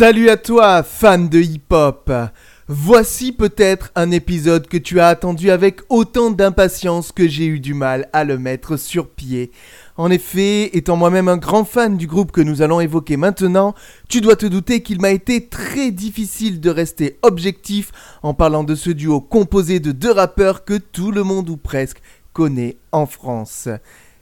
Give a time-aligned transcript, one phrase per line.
[0.00, 2.10] Salut à toi, fan de hip-hop.
[2.68, 7.74] Voici peut-être un épisode que tu as attendu avec autant d'impatience que j'ai eu du
[7.74, 9.50] mal à le mettre sur pied.
[9.98, 13.74] En effet, étant moi-même un grand fan du groupe que nous allons évoquer maintenant,
[14.08, 17.92] tu dois te douter qu'il m'a été très difficile de rester objectif
[18.22, 22.00] en parlant de ce duo composé de deux rappeurs que tout le monde ou presque
[22.32, 23.68] connaît en France.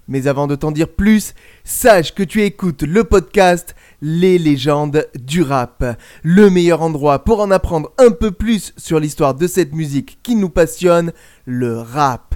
[0.09, 1.35] Mais avant de t'en dire plus,
[1.65, 5.85] sache que tu écoutes le podcast Les légendes du rap,
[6.23, 10.35] le meilleur endroit pour en apprendre un peu plus sur l'histoire de cette musique qui
[10.35, 11.13] nous passionne,
[11.45, 12.35] le rap.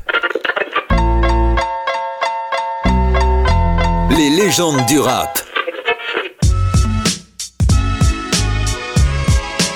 [4.10, 5.38] Les légendes du rap.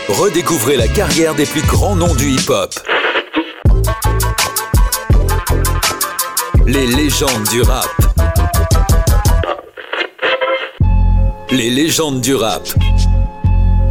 [0.09, 2.75] Redécouvrez la carrière des plus grands noms du hip-hop.
[6.69, 7.87] Les légendes du rap.
[11.53, 12.67] Les légendes du rap.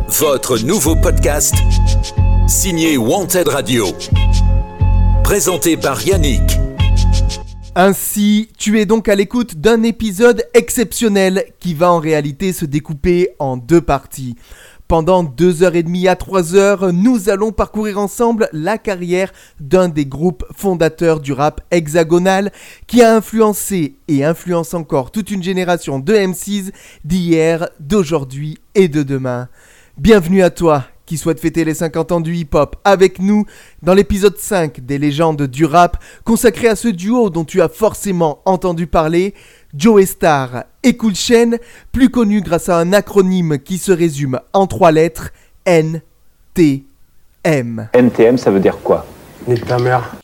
[0.09, 1.55] Votre nouveau podcast
[2.49, 3.87] signé Wanted Radio.
[5.23, 6.57] Présenté par Yannick.
[7.75, 13.29] Ainsi, tu es donc à l'écoute d'un épisode exceptionnel qui va en réalité se découper
[13.39, 14.35] en deux parties.
[14.87, 19.89] Pendant deux heures et demie à trois heures, nous allons parcourir ensemble la carrière d'un
[19.89, 22.51] des groupes fondateurs du rap hexagonal
[22.85, 26.71] qui a influencé et influence encore toute une génération de MCs
[27.03, 29.49] d'hier, d'aujourd'hui et de demain.
[29.97, 33.45] Bienvenue à toi qui souhaite fêter les 50 ans du hip-hop avec nous
[33.81, 38.41] dans l'épisode 5 des légendes du rap consacré à ce duo dont tu as forcément
[38.45, 39.33] entendu parler,
[39.75, 41.51] Joe Star et Cool Chain,
[41.91, 45.29] plus connu grâce à un acronyme qui se résume en trois lettres
[45.65, 46.03] NTM.
[47.93, 49.05] NTM, ça veut dire quoi?
[49.47, 50.15] Nique ta mère.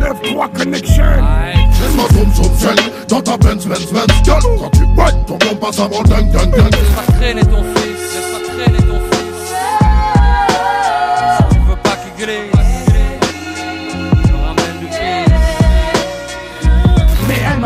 [0.00, 2.76] 9-3 connection Laisse-moi zoom zoom seul
[3.08, 6.46] dans ta Benz Benz Benz Gueule quand tu boites ton bon passe avant dun dun
[6.46, 9.07] dun Laisse pas traîner ton fils, laisse pas traîner ton fils.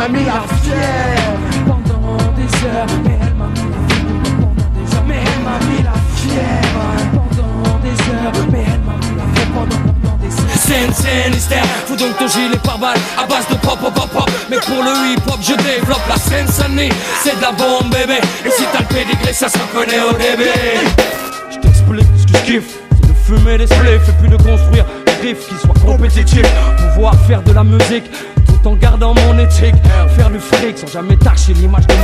[0.03, 2.87] M'a mis la fière pendant des heures.
[3.05, 5.05] Mais elle m'a mis la fière pendant des heures.
[5.07, 6.63] Mais elle m'a mis la fière
[7.13, 8.47] pendant des heures.
[8.51, 10.95] Mais elle m'a mis la fière pendant, pendant des heures.
[10.99, 14.31] Scène, fous donc ton gilet par balle à base de pop, pop, pop, pop.
[14.51, 16.89] Mais pour le hip hop, je développe la scène Sunny.
[17.23, 18.19] C'est de la bombe, bébé.
[18.45, 20.51] Et si t'as le pédigré, ça se reconnaît au début.
[21.51, 22.79] Je t'explique ce que je kiffe.
[22.91, 26.51] C'est de fumer des spliffs et puis de construire des riffs qui soient compétitifs.
[26.95, 28.11] Pouvoir faire de la musique
[28.63, 29.75] tout en gardant mon éthique.
[30.17, 31.95] Faire du fric sans jamais tâcher l'image de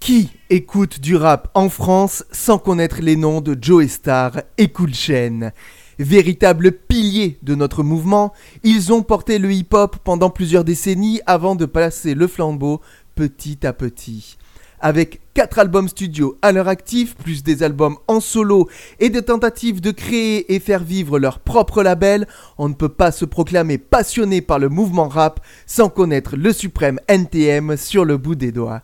[0.00, 4.94] Qui écoute du rap en France sans connaître les noms de Joe Star et Cool
[4.94, 5.52] Chain?
[5.98, 11.66] Véritables piliers de notre mouvement, ils ont porté le hip-hop pendant plusieurs décennies avant de
[11.66, 12.80] passer le flambeau
[13.16, 14.37] petit à petit.
[14.80, 18.68] Avec 4 albums studio à leur actif, plus des albums en solo
[19.00, 22.28] et des tentatives de créer et faire vivre leur propre label,
[22.58, 27.00] on ne peut pas se proclamer passionné par le mouvement rap sans connaître le suprême
[27.08, 28.82] NTM sur le bout des doigts.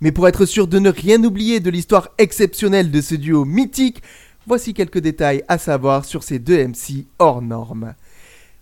[0.00, 4.02] Mais pour être sûr de ne rien oublier de l'histoire exceptionnelle de ce duo mythique,
[4.48, 7.94] voici quelques détails à savoir sur ces deux MC hors normes.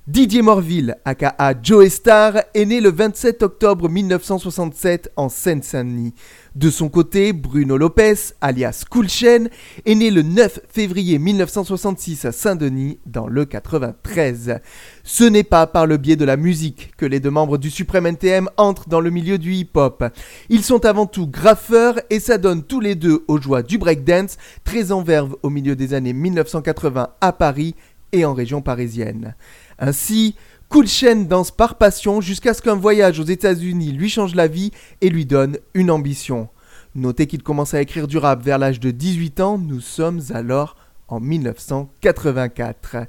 [0.06, 6.12] Didier Morville, aka Joe Star, est né le 27 octobre 1967 en Seine-Saint-Denis.
[6.54, 9.46] De son côté, Bruno Lopez, alias Cool Chain,
[9.84, 14.60] est né le 9 février 1966 à Saint-Denis, dans le 93.
[15.02, 18.06] Ce n'est pas par le biais de la musique que les deux membres du Suprême
[18.06, 20.04] NTM entrent dans le milieu du hip-hop.
[20.48, 24.92] Ils sont avant tout graffeurs et s'adonnent tous les deux aux joies du breakdance, très
[24.92, 27.74] en verve au milieu des années 1980 à Paris
[28.12, 29.34] et en région parisienne.
[29.80, 30.36] Ainsi,
[30.74, 34.72] Cool Chain danse par passion jusqu'à ce qu'un voyage aux États-Unis lui change la vie
[35.02, 36.48] et lui donne une ambition.
[36.96, 40.74] Notez qu'il commence à écrire du rap vers l'âge de 18 ans, nous sommes alors
[41.06, 43.06] en 1984.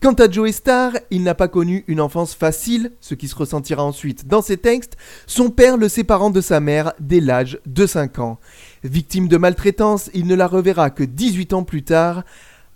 [0.00, 3.82] Quant à Joey Star, il n'a pas connu une enfance facile, ce qui se ressentira
[3.82, 8.20] ensuite dans ses textes, son père le séparant de sa mère dès l'âge de 5
[8.20, 8.38] ans.
[8.84, 12.22] Victime de maltraitance, il ne la reverra que 18 ans plus tard.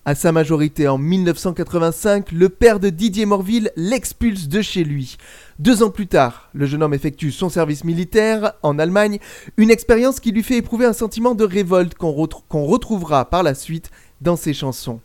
[0.04, 5.16] À sa majorité en 1985, le père de Didier Morville l'expulse de chez lui.
[5.60, 9.20] Deux ans plus tard, le jeune homme effectue son service militaire en Allemagne,
[9.56, 13.44] une expérience qui lui fait éprouver un sentiment de révolte qu'on retrou- qu'on retrouvera par
[13.44, 14.98] la suite dans ses chansons.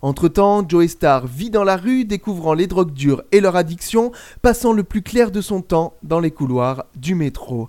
[0.00, 4.12] Entre-temps, Joey Star vit dans la rue, découvrant les drogues dures et leur addiction,
[4.42, 7.68] passant le plus clair de son temps dans les couloirs du métro.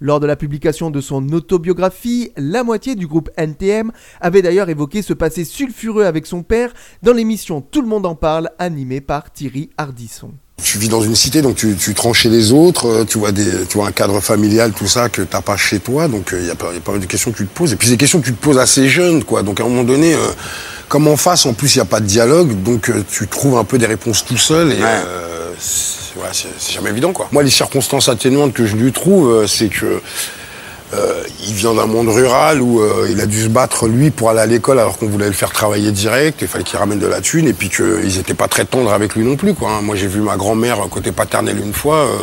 [0.00, 3.90] Lors de la publication de son autobiographie, la moitié du groupe NTM
[4.20, 6.72] avait d'ailleurs évoqué ce passé sulfureux avec son père
[7.02, 10.32] dans l'émission Tout le monde en parle animée par Thierry Hardisson.
[10.62, 13.30] Tu vis dans une cité, donc tu, tu te chez les autres, euh, tu vois,
[13.30, 16.38] des, tu vois un cadre familial, tout ça, que t'as pas chez toi, donc il
[16.38, 17.72] euh, y, a pas, y a pas mal de questions que tu te poses.
[17.72, 19.42] Et puis des questions que tu te poses assez jeune, quoi.
[19.42, 20.18] Donc à un moment donné, euh,
[20.88, 23.64] comme en face, en plus, il n'y a pas de dialogue, donc tu trouves un
[23.64, 24.78] peu des réponses tout seul, et
[25.60, 27.28] c'est jamais évident, quoi.
[27.30, 30.00] Moi, les circonstances atténuantes que je lui trouve, c'est que
[30.94, 34.30] euh, il vient d'un monde rural où euh, il a dû se battre lui pour
[34.30, 37.06] aller à l'école alors qu'on voulait le faire travailler direct, il fallait qu'il ramène de
[37.06, 39.50] la thune et puis qu'ils n'étaient pas très tendres avec lui non plus.
[39.50, 39.82] Hein.
[39.82, 42.16] Moi j'ai vu ma grand-mère côté paternel une fois, euh,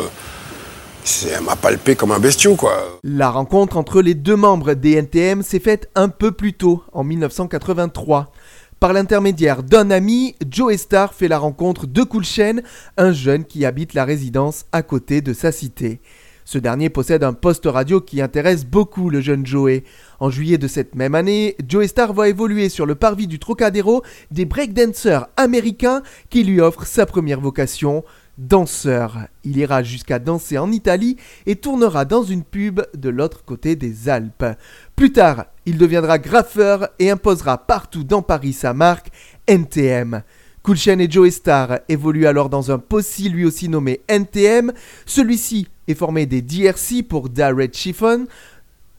[1.32, 2.56] elle m'a palpé comme un bestiau.
[2.56, 2.98] Quoi.
[3.04, 7.04] La rencontre entre les deux membres des NTM s'est faite un peu plus tôt, en
[7.04, 8.32] 1983.
[8.80, 12.62] Par l'intermédiaire d'un ami, Joe Star fait la rencontre de Coolchen,
[12.96, 16.00] un jeune qui habite la résidence à côté de sa cité.
[16.46, 19.82] Ce dernier possède un poste radio qui intéresse beaucoup le jeune Joey.
[20.20, 24.04] En juillet de cette même année, Joey Star va évoluer sur le parvis du Trocadéro
[24.30, 28.04] des breakdancers américains qui lui offrent sa première vocation,
[28.38, 29.26] danseur.
[29.42, 31.16] Il ira jusqu'à danser en Italie
[31.46, 34.46] et tournera dans une pub de l'autre côté des Alpes.
[34.94, 39.08] Plus tard, il deviendra graffeur et imposera partout dans Paris sa marque
[39.48, 40.22] NTM.
[40.62, 44.72] Coolchen et Joey Star évoluent alors dans un posse lui aussi nommé NTM.
[45.06, 48.26] Celui-ci est formé des DRC pour Red Chiffon,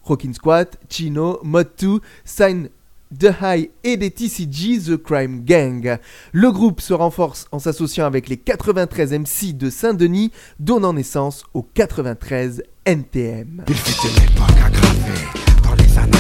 [0.04, 2.69] Rockin' Squat, Chino, Mod 2, Sign
[3.18, 5.98] The High et des TCG The Crime Gang.
[6.34, 11.63] Le groupe se renforce en s'associant avec les 93 MC de Saint-Denis, donnant naissance aux
[11.74, 13.63] 93 NTM.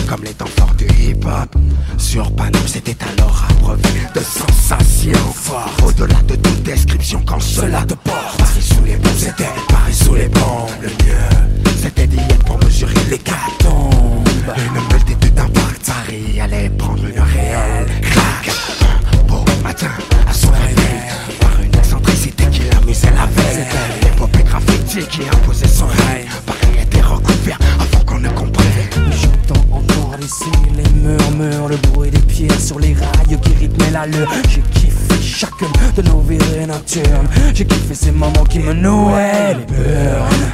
[0.07, 1.55] Comme les temps forts du hip-hop.
[1.97, 3.81] Sur Paname, c'était alors abreuvé
[4.13, 5.81] de sensations fortes.
[5.85, 8.37] Au-delà de toute description, quand cela te porte.
[8.37, 10.69] Paris sous les bombes, c'était Paris sous les bombes.
[10.81, 13.89] Le mieux, c'était d'y être pour mesurer les cartons.
[14.55, 18.55] Une multitude d'impacts, Paris allait prendre une réelle claque.
[19.13, 19.91] Un beau matin,
[20.27, 23.65] à son réveil, par une excentricité qui l'amusait la veille.
[23.65, 26.27] C'était l'épopée graffiti qui imposait son règne.
[30.27, 34.29] Ici les murmures, le bruit des pieds sur les rails qui rythmaient l'allure.
[34.49, 37.27] J'ai kiffé chacune de nos virées nocturnes.
[37.53, 40.51] J'ai kiffé ces moments qui me nouaient les burns.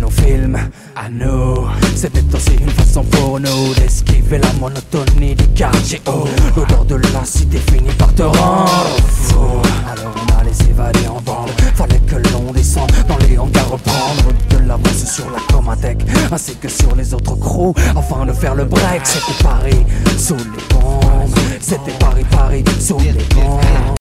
[0.00, 0.56] Nos films
[0.94, 1.66] à nous.
[1.96, 6.28] C'était aussi une façon pour nous d'esquiver la monotonie du quartier haut.
[6.56, 9.60] L'odeur de la cité finit par te rendre fou.
[9.90, 11.50] Alors on allait s'évader en bande.
[11.74, 15.98] Fallait que l'on descende dans les hangars, reprendre de l'avance sur la Comatec
[16.30, 19.00] ainsi que sur les autres crews afin de faire le break.
[19.04, 19.84] C'était Paris
[20.16, 21.34] sous les bombes.
[21.60, 23.97] C'était Paris, Paris sous les bombes.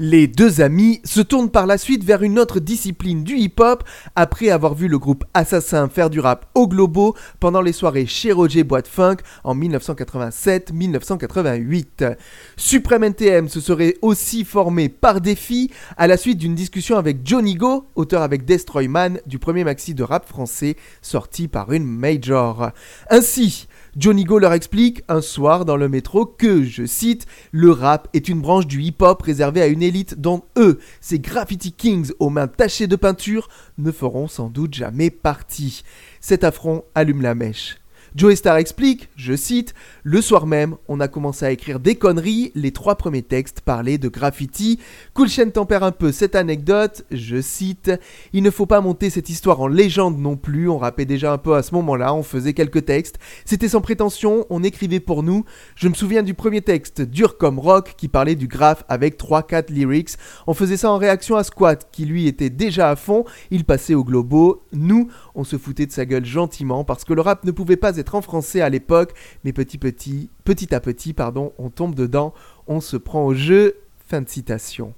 [0.00, 3.82] Les deux amis se tournent par la suite vers une autre discipline du hip-hop
[4.14, 8.30] après avoir vu le groupe Assassin faire du rap au Globo pendant les soirées chez
[8.30, 12.14] Roger Boîte Funk en 1987-1988.
[12.56, 17.56] Supreme NTM se serait aussi formé par défi à la suite d'une discussion avec Johnny
[17.56, 22.70] Go, auteur avec Destroyman du premier maxi de rap français sorti par une major.
[23.10, 23.66] Ainsi,
[23.98, 28.28] Johnny Go leur explique un soir dans le métro que, je cite, le rap est
[28.28, 32.46] une branche du hip-hop réservée à une élite dont eux, ces graffiti kings aux mains
[32.46, 35.82] tachées de peinture, ne feront sans doute jamais partie.
[36.20, 37.78] Cet affront allume la mèche.
[38.16, 42.52] Joey Star explique, je cite, Le soir même, on a commencé à écrire des conneries,
[42.54, 44.78] les trois premiers textes parlaient de graffiti.
[45.12, 47.92] Coolchen tempère un peu cette anecdote, je cite,
[48.32, 51.38] Il ne faut pas monter cette histoire en légende non plus, on rappait déjà un
[51.38, 55.44] peu à ce moment-là, on faisait quelques textes, c'était sans prétention, on écrivait pour nous.
[55.74, 59.70] Je me souviens du premier texte, dur comme rock, qui parlait du graphe avec 3-4
[59.70, 60.16] lyrics.
[60.46, 63.94] On faisait ça en réaction à Squat, qui lui était déjà à fond, il passait
[63.94, 64.62] au globo.
[64.72, 67.97] Nous, on se foutait de sa gueule gentiment parce que le rap ne pouvait pas
[67.98, 69.14] être en français à l'époque,
[69.44, 72.34] mais petit petit, petit à petit, pardon, on tombe dedans,
[72.66, 73.76] on se prend au jeu.
[74.06, 74.94] Fin de citation.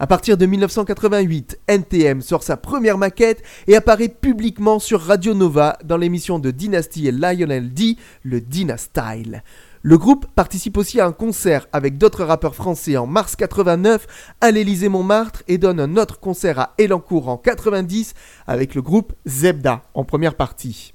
[0.00, 5.76] À partir de 1988, NTM sort sa première maquette et apparaît publiquement sur Radio Nova
[5.82, 9.42] dans l'émission de Dynasty et Lionel D, le Dynastyle.
[9.82, 14.52] Le groupe participe aussi à un concert avec d'autres rappeurs français en mars 89 à
[14.52, 18.14] l'Élysée Montmartre et donne un autre concert à Elancourt en 90
[18.46, 20.92] avec le groupe Zebda en première partie.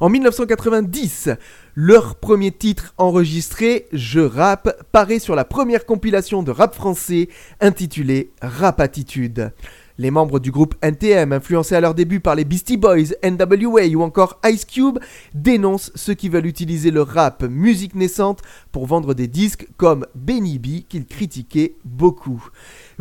[0.00, 1.30] En 1990,
[1.74, 7.28] leur premier titre enregistré, Je rappe, paraît sur la première compilation de rap français
[7.60, 9.52] intitulée Rap Attitude.
[10.00, 14.00] Les membres du groupe NTM, influencés à leur début par les Beastie Boys, NWA ou
[14.00, 14.98] encore Ice Cube,
[15.34, 18.40] dénoncent ceux qui veulent utiliser le rap, musique naissante,
[18.72, 22.42] pour vendre des disques comme Benny B qu'ils critiquaient beaucoup.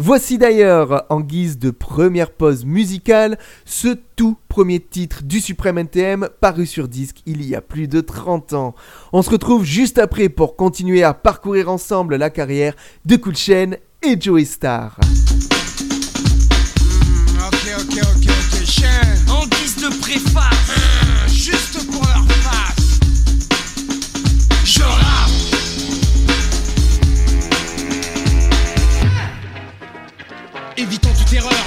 [0.02, 6.30] Voici d'ailleurs, en guise de première pause musicale, ce tout premier titre du Suprême NTM
[6.40, 8.76] paru sur disque il y a plus de 30 ans.
[9.12, 12.76] On se retrouve juste après pour continuer à parcourir ensemble la carrière
[13.06, 14.98] de Cool Chain et Joey Star.
[17.46, 19.30] Ok, ok, ok, ok, chaîne.
[19.30, 20.78] En guise de préface,
[21.28, 23.00] Juste pour leur face.
[24.64, 25.09] Je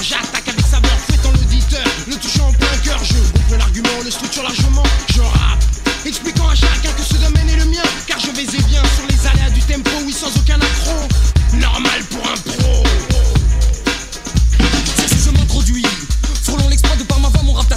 [0.01, 4.43] j'attaque avec saveur, fouettant l'auditeur, le touchant en plein cœur, je gonfle l'argument, le structure
[4.43, 4.83] largement,
[5.15, 5.63] je rappe,
[6.05, 9.07] expliquant à chacun que ce domaine est le mien, car je vais et viens sur
[9.09, 11.09] les aléas du tempo, oui sans aucun accro,
[11.55, 12.92] normal pour un pro.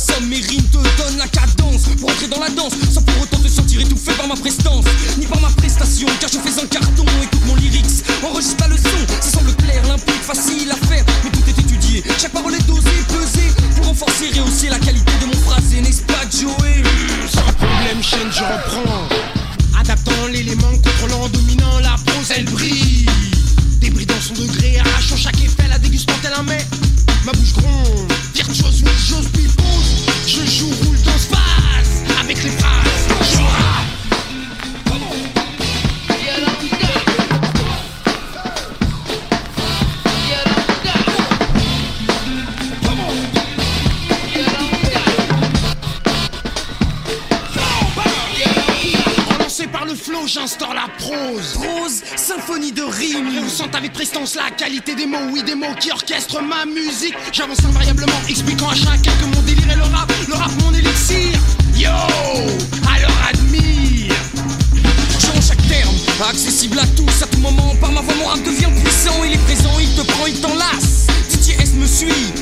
[0.06, 3.38] T'assomme, mes rimes te donnent la cadence pour entrer dans la danse, sans pour autant
[3.38, 4.86] te sentir étouffé par ma prestance,
[5.18, 7.06] ni par ma prestation, car je fais un carton.
[7.24, 11.44] Écoute mon lyrics, enregistre la leçon, ça semble clair, limpide, facile à faire, mais tout
[11.48, 12.04] est étudié.
[12.20, 13.52] Chaque parole est dosée, pesée,
[55.80, 57.16] qui orchestrent ma musique.
[57.32, 61.40] J'avance invariablement, expliquant à chacun que mon délire est le rap, le rap mon élixir.
[61.76, 64.14] Yo, alors admire.
[65.20, 65.96] Selon chaque terme,
[66.30, 67.76] accessible à tous, à tout moment.
[67.82, 69.24] Par ma voix, mon rap devient puissant.
[69.26, 71.08] Il est présent, il te prend, il t'enlace.
[71.30, 72.34] DJ S me suit.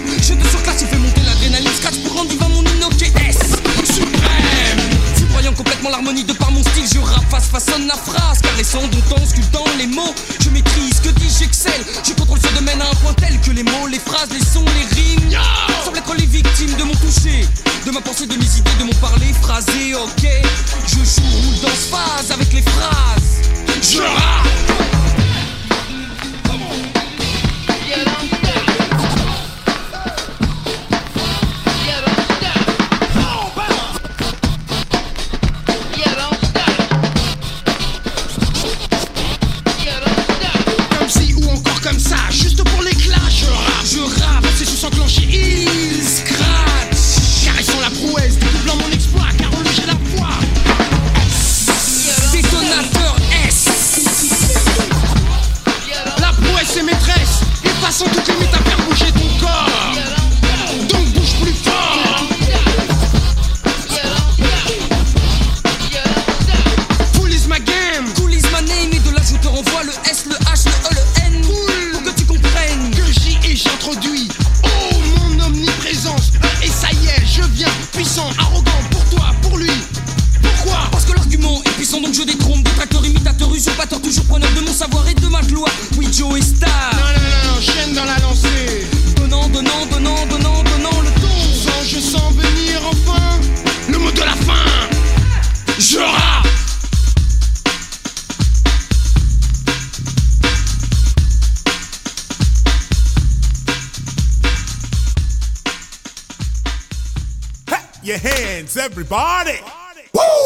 [109.09, 109.59] Hands, everybody.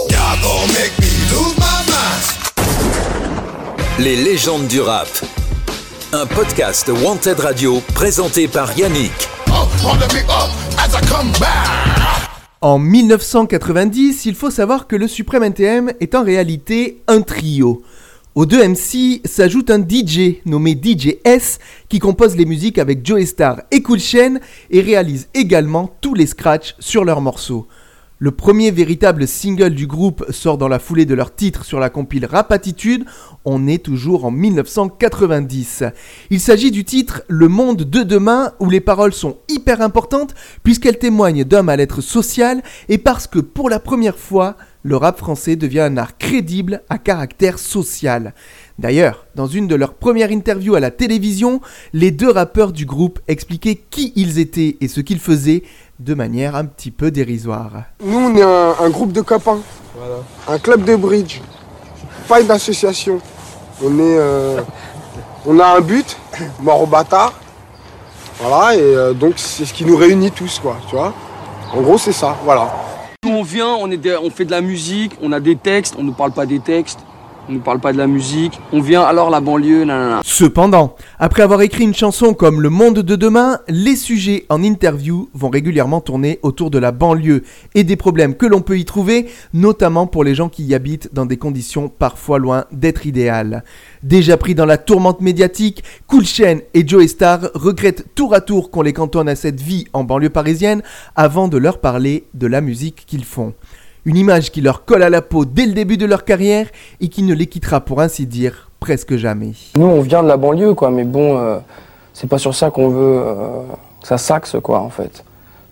[0.10, 2.24] Y'all gon' make me lose my mind.
[4.00, 5.08] Les légendes du rap.
[6.14, 9.12] Un podcast Wanted Radio présenté par Yannick.
[9.48, 12.30] Up on the big up as I come back.
[12.62, 17.84] En 1990, il faut savoir que le Suprême NTM est en réalité un trio.
[18.34, 21.60] Aux deux MC s'ajoute un DJ nommé DJ S
[21.90, 26.28] qui compose les musiques avec Joey Star et Cool Chain et réalise également tous les
[26.28, 27.68] scratchs sur leurs morceaux.
[28.20, 31.92] Le premier véritable single du groupe sort dans la foulée de leur titre sur la
[31.92, 33.06] compile Rap Attitude,
[33.46, 35.84] on est toujours en 1990.
[36.32, 40.34] Il s'agit du titre Le monde de demain où les paroles sont hyper importantes
[40.64, 45.56] puisqu'elles témoignent d'un mal-être social et parce que pour la première fois, le rap français
[45.56, 48.34] devient un art crédible à caractère social.
[48.80, 51.62] D'ailleurs, dans une de leurs premières interviews à la télévision,
[51.94, 55.64] les deux rappeurs du groupe expliquaient qui ils étaient et ce qu'ils faisaient
[56.00, 57.72] de manière un petit peu dérisoire.
[58.04, 59.60] Nous, on est un, un groupe de copains.
[60.48, 61.42] Un club de bridge.
[62.28, 63.20] Pas une association.
[63.84, 64.18] On est.
[64.20, 64.62] euh,
[65.46, 66.18] on a un but,
[66.62, 67.34] mort au bâtard.
[68.40, 71.14] Voilà, et euh, donc c'est ce qui nous réunit tous, quoi, tu vois.
[71.74, 72.72] En gros, c'est ça, voilà.
[73.26, 75.96] Nous on vient, on, est des- on fait de la musique, on a des textes,
[75.98, 77.00] on ne parle pas des textes,
[77.50, 78.60] on ne parle pas de la musique.
[78.74, 80.22] On vient alors la banlieue, nanana.
[80.24, 85.30] Cependant, après avoir écrit une chanson comme Le Monde de demain, les sujets en interview
[85.34, 87.44] vont régulièrement tourner autour de la banlieue
[87.76, 91.14] et des problèmes que l'on peut y trouver, notamment pour les gens qui y habitent
[91.14, 93.64] dans des conditions parfois loin d'être idéales.
[94.04, 98.72] Déjà pris dans la tourmente médiatique, Cool Chain et Joey Star regrettent tour à tour
[98.72, 100.82] qu'on les cantonne à cette vie en banlieue parisienne
[101.16, 103.54] avant de leur parler de la musique qu'ils font.
[104.08, 106.68] Une image qui leur colle à la peau dès le début de leur carrière
[107.02, 109.52] et qui ne les quittera pour ainsi dire presque jamais.
[109.76, 111.58] Nous on vient de la banlieue quoi, mais bon, euh,
[112.14, 113.36] c'est pas sur ça qu'on veut euh,
[114.02, 115.26] que ça s'axe quoi en fait.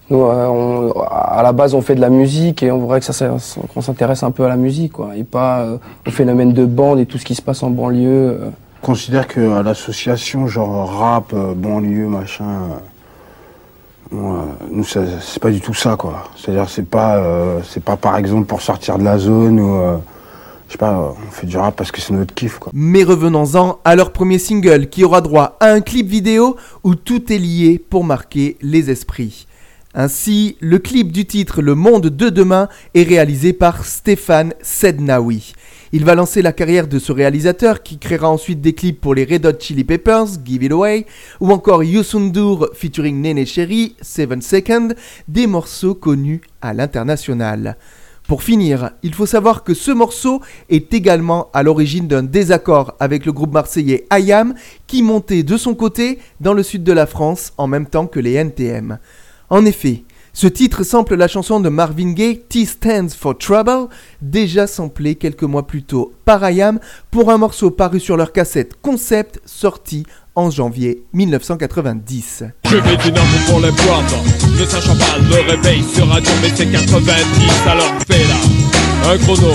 [0.09, 3.05] Nous, euh, on- à la base, on fait de la musique et on voudrait que
[3.07, 3.35] ça, ça-
[3.73, 6.99] qu'on s'intéresse un peu à la musique, quoi, et pas euh, au phénomène de bande
[6.99, 8.37] et tout ce qui se passe en banlieue.
[8.41, 8.49] euh.
[8.81, 12.45] Je considère que l'association genre rap, banlieue, machin,
[14.11, 16.29] nous c'est pas du tout ça quoi.
[16.35, 19.97] C'est-à-dire c'est pas euh, pas par exemple pour sortir de la zone ou euh,
[20.67, 22.71] je sais pas, on fait du rap parce que c'est notre kiff quoi.
[22.73, 27.31] Mais revenons-en à leur premier single qui aura droit à un clip vidéo où tout
[27.31, 29.47] est lié pour marquer les esprits.
[29.93, 35.53] Ainsi, le clip du titre Le Monde de demain est réalisé par Stéphane Sednaoui.
[35.97, 39.23] Il va lancer la carrière de ce réalisateur qui créera ensuite des clips pour les
[39.23, 41.05] Red Hot Chili Peppers, Give It Away,
[41.39, 44.89] ou encore Youssoundour featuring Nene Cherry, Seven Second,
[45.29, 47.77] des morceaux connus à l'international.
[48.27, 53.25] Pour finir, il faut savoir que ce morceau est également à l'origine d'un désaccord avec
[53.25, 54.53] le groupe marseillais IAM
[54.87, 58.19] qui montait de son côté dans le sud de la France en même temps que
[58.19, 58.99] les NTM.
[59.49, 60.03] En effet,
[60.35, 63.87] ce titre sample la chanson de Marvin Gaye T Stands for Trouble,
[64.21, 68.73] déjà samplée quelques mois plus tôt par IAM pour un morceau paru sur leur cassette
[68.81, 72.43] Concept sorti en janvier 1990.
[72.65, 72.97] Je vais
[73.47, 75.81] pour les boîtes Ne sachant pas le réveil
[76.41, 78.74] mais c'est 90 alors fais
[79.07, 79.53] Un chrono.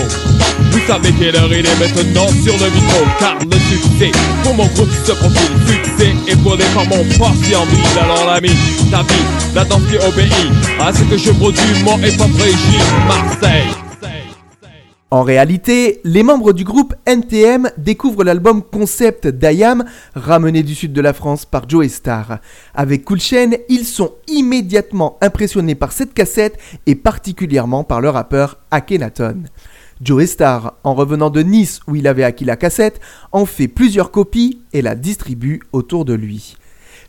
[0.70, 4.12] Vous savez quelle heure il est maintenant sur le micro Car le succès
[4.44, 5.50] pour mon groupe se profile.
[5.66, 8.50] Succès épaulé par mon poste en ville Alors l'ami,
[8.90, 10.32] ta vie, la danse qui obéit
[10.78, 12.30] À ce que je produis mon hip-hop
[13.08, 13.89] Marseille
[15.12, 21.00] En réalité, les membres du groupe NTM découvrent l'album concept d'IAM, ramené du sud de
[21.00, 22.38] la France par Joey Star.
[22.74, 28.58] Avec Cool Chain, ils sont immédiatement impressionnés par cette cassette et particulièrement par le rappeur
[28.70, 29.42] Akhenaton.
[30.00, 33.00] Joey Star, en revenant de Nice où il avait acquis la cassette,
[33.32, 36.56] en fait plusieurs copies et la distribue autour de lui.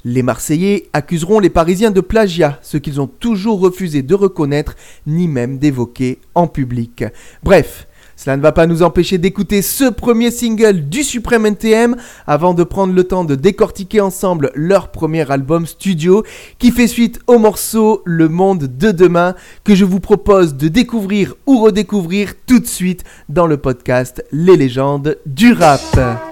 [0.04, 5.28] Les Marseillais accuseront les Parisiens de plagiat, ce qu'ils ont toujours refusé de reconnaître ni
[5.28, 7.04] même d'évoquer en public.
[7.44, 7.88] Bref,
[8.24, 11.96] cela ne va pas nous empêcher d'écouter ce premier single du Suprême NTM
[12.28, 16.24] avant de prendre le temps de décortiquer ensemble leur premier album studio
[16.60, 21.34] qui fait suite au morceau Le Monde de demain que je vous propose de découvrir
[21.48, 26.31] ou redécouvrir tout de suite dans le podcast Les légendes du rap.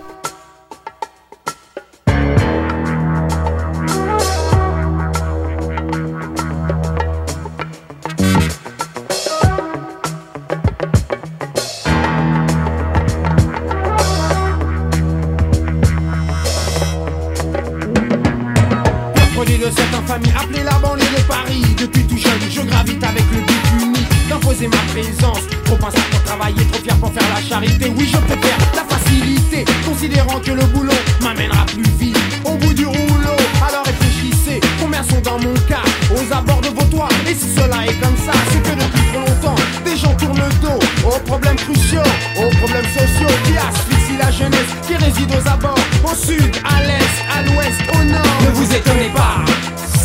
[27.49, 32.17] Charité Oui je préfère la facilité Considérant que le boulot m'amènera plus vite.
[32.45, 36.85] Au bout du rouleau Alors réfléchissez Combien sont dans mon cas Aux abords de vos
[36.85, 37.09] toits.
[37.27, 40.53] Et si cela est comme ça C'est que depuis trop longtemps Des gens tournent le
[40.62, 45.83] dos Aux problèmes cruciaux Aux problèmes sociaux Qui asphyxient la jeunesse Qui réside aux abords
[46.03, 48.41] Au sud, à l'est, à l'ouest, au nord.
[48.45, 49.43] Ne vous étonnez pas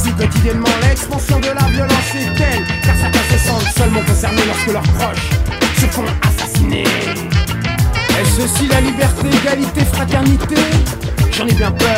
[0.02, 4.72] si quotidiennement l'expansion de la violence est telle Car certains se sentent seulement concernés lorsque
[4.72, 5.30] leurs proches
[5.78, 6.84] se font assassiner
[8.34, 10.56] ceci la liberté, égalité, fraternité.
[11.30, 11.88] J'en ai bien peur.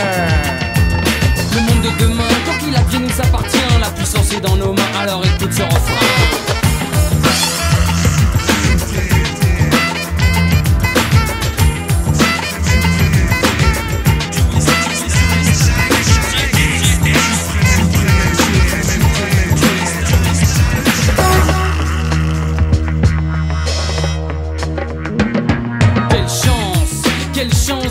[1.55, 5.01] Le monde de demain, tant qu'il advient nous appartient La puissance est dans nos mains,
[5.01, 6.46] alors écoute ce refrain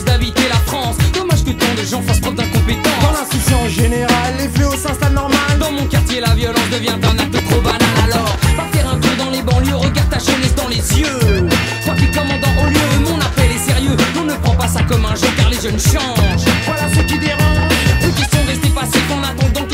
[0.03, 0.97] d'habiter la France.
[1.13, 3.01] Dommage que tant de gens fassent preuve d'incompétence.
[3.01, 5.59] Dans l'insouciance générale, les fléaux s'installent normal.
[5.59, 7.79] Dans mon quartier, la violence devient un acte trop banal.
[8.03, 11.47] Alors, va faire un tour dans les banlieues, regarde ta jeunesse dans les yeux.
[11.85, 13.95] Toi qui commandant au lieu, mon appel est sérieux.
[14.19, 16.49] On ne prend pas ça comme un jeu car les jeunes changent.
[16.65, 17.71] Voilà ce qui dérange.
[18.01, 19.64] Plus qui de restés passif en attendant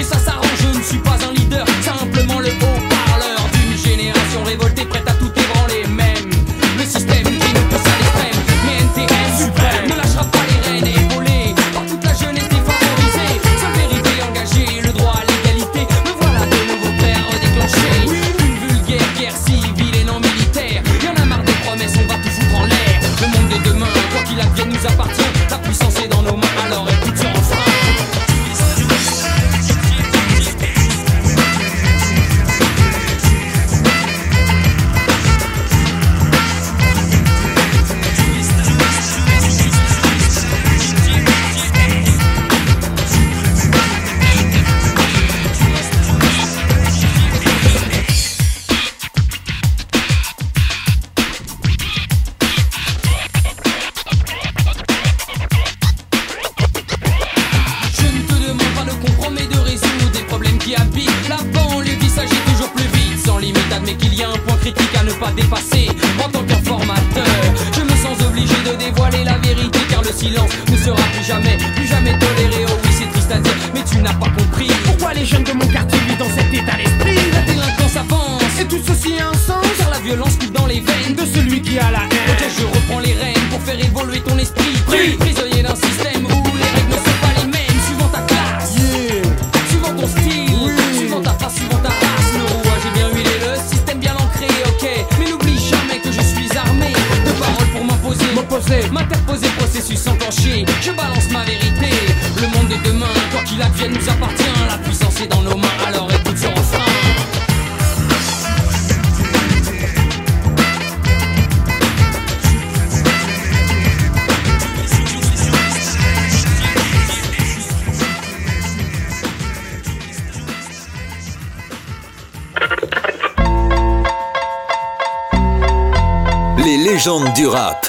[127.02, 127.88] Les légendes du rap.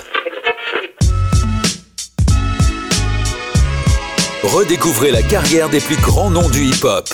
[4.42, 7.06] Redécouvrez la carrière des plus grands noms du hip-hop.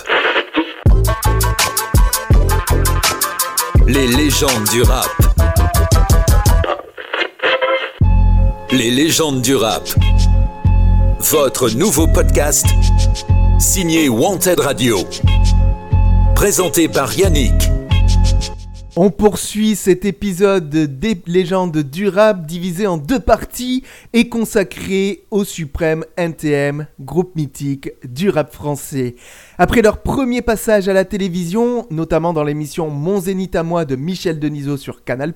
[3.89, 5.11] Les légendes du rap.
[8.71, 9.83] Les légendes du rap.
[11.19, 12.67] Votre nouveau podcast
[13.59, 14.99] signé Wanted Radio.
[16.37, 17.73] Présenté par Yannick.
[19.01, 25.45] On poursuit cet épisode des légendes du rap divisé en deux parties et consacré au
[25.45, 29.15] suprême NTM, groupe mythique du rap français.
[29.57, 33.95] Après leur premier passage à la télévision, notamment dans l'émission Mon Zénith à moi de
[33.95, 35.33] Michel Denisot sur Canal+,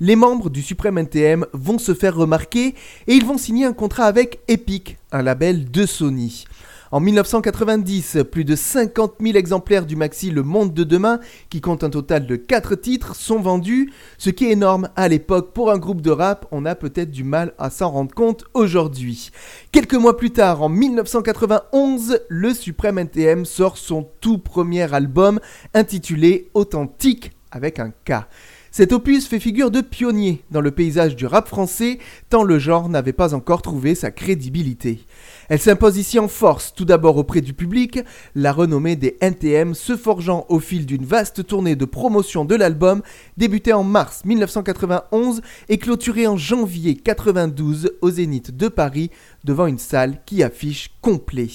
[0.00, 2.68] les membres du suprême NTM vont se faire remarquer
[3.06, 6.46] et ils vont signer un contrat avec Epic, un label de Sony.
[6.90, 11.20] En 1990, plus de 50 000 exemplaires du maxi Le Monde de Demain,
[11.50, 15.52] qui compte un total de 4 titres, sont vendus, ce qui est énorme à l'époque
[15.52, 19.32] pour un groupe de rap, on a peut-être du mal à s'en rendre compte aujourd'hui.
[19.70, 25.40] Quelques mois plus tard, en 1991, le Suprême NTM sort son tout premier album
[25.74, 28.24] intitulé Authentique avec un K.
[28.70, 31.98] Cet opus fait figure de pionnier dans le paysage du rap français,
[32.28, 35.00] tant le genre n'avait pas encore trouvé sa crédibilité.
[35.48, 38.00] Elle s'impose ici en force, tout d'abord auprès du public,
[38.34, 43.00] la renommée des NTM se forgeant au fil d'une vaste tournée de promotion de l'album,
[43.38, 49.10] débutée en mars 1991 et clôturée en janvier 92 au Zénith de Paris,
[49.44, 51.48] devant une salle qui affiche complet.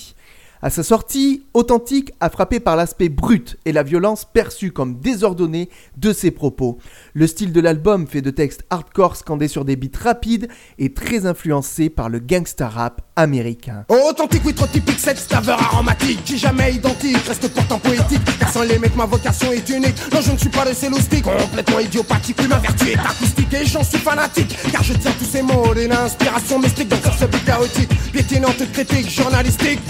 [0.66, 5.70] À sa sortie, Authentique a frappé par l'aspect brut et la violence perçue comme désordonnée
[5.98, 6.78] de ses propos.
[7.14, 10.48] Le style de l'album fait de textes hardcore scandés sur des beats rapides
[10.80, 13.84] et très influencé par le gangsta rap américain.
[13.90, 16.24] Oh, authentique, oui, trop typique, cette saveur aromatique.
[16.24, 18.22] Qui jamais identique, reste pourtant poétique.
[18.40, 19.98] Car sans les mecs, ma vocation est unique.
[20.14, 23.66] Non, je ne suis pas le céloustique, complètement idiopathique Oui, ma vertu est acoustique et
[23.66, 24.56] j'en suis fanatique.
[24.72, 29.10] Car je tiens tous ces mots d'une inspiration mystique Donc ce beat chaotique, piétinante critique
[29.10, 29.82] journalistique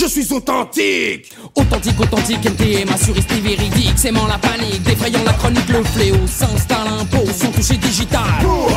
[0.00, 1.30] je suis authentique.
[1.54, 3.98] Authentique, authentique, NTM, assuriste et véridique.
[3.98, 8.22] Sémant la panique, défrayant la chronique, le fléau S'installe impôt, son toucher digital.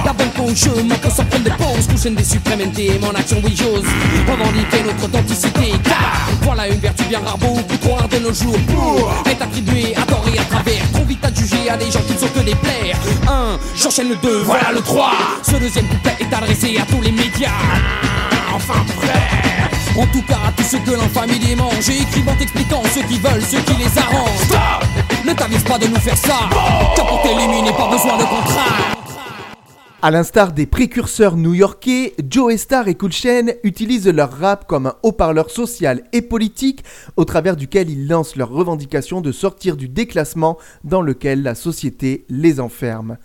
[0.04, 1.88] La banque au jeu, manque sans prendre des pauses.
[1.88, 3.86] Couchaine des suprêmes NTM en action, oui j'ose.
[4.30, 8.58] Revendiquer notre authenticité Car voilà une vertu bien rare, beaucoup trop rare de nos jours.
[8.68, 10.92] Pour être attribuée à tort et à travers.
[10.92, 12.98] Trop vite à juger à des gens qui ne sont que des plaires.
[13.30, 15.12] 1, j'enchaîne le 2, voilà le 3
[15.44, 17.50] Ce deuxième couplet est adressé à tous les médias.
[18.54, 23.04] Enfin prêt En tout cas à tous ceux que l'infamie démange Et écrivant expliquant ceux
[23.04, 26.50] qui veulent, ceux qui les arrangent Stop pas de nous faire ça.
[26.96, 28.94] Car pour t'éliminer, pas besoin de contrat.
[30.02, 33.12] À l'instar des précurseurs new-yorkais, Joe Star et Cool
[33.64, 36.84] utilisent leur rap comme un haut-parleur social et politique
[37.16, 42.26] au travers duquel ils lancent leur revendication de sortir du déclassement dans lequel la société
[42.30, 43.18] les enferme.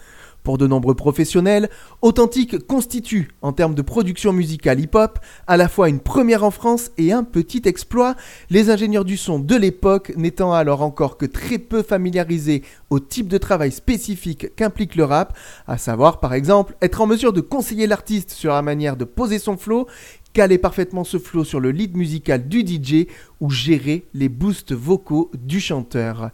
[0.42, 1.68] Pour de nombreux professionnels,
[2.01, 6.90] Authentique constitue, en termes de production musicale hip-hop, à la fois une première en France
[6.96, 8.14] et un petit exploit,
[8.48, 13.29] les ingénieurs du son de l'époque n'étant alors encore que très peu familiarisés au type
[13.29, 17.87] de travail spécifique qu'implique le rap, à savoir par exemple être en mesure de conseiller
[17.87, 19.87] l'artiste sur la manière de poser son flow,
[20.33, 23.07] caler parfaitement ce flow sur le lead musical du DJ
[23.40, 26.31] ou gérer les boosts vocaux du chanteur.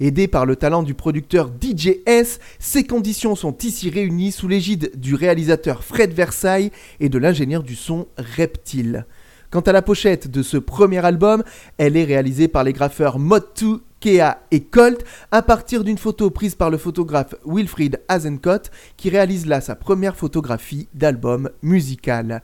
[0.00, 4.92] Aidé par le talent du producteur DJ S, ces conditions sont ici réunies sous l'égide
[4.94, 9.06] du réalisateur Fred Versailles et de l'ingénieur du son Reptile.
[9.50, 11.42] Quant à la pochette de ce premier album,
[11.78, 16.54] elle est réalisée par les graffeurs Mod2, Kea et Colt à partir d'une photo prise
[16.54, 22.42] par le photographe Wilfried Hazencott qui réalise là sa première photographie d'album musical.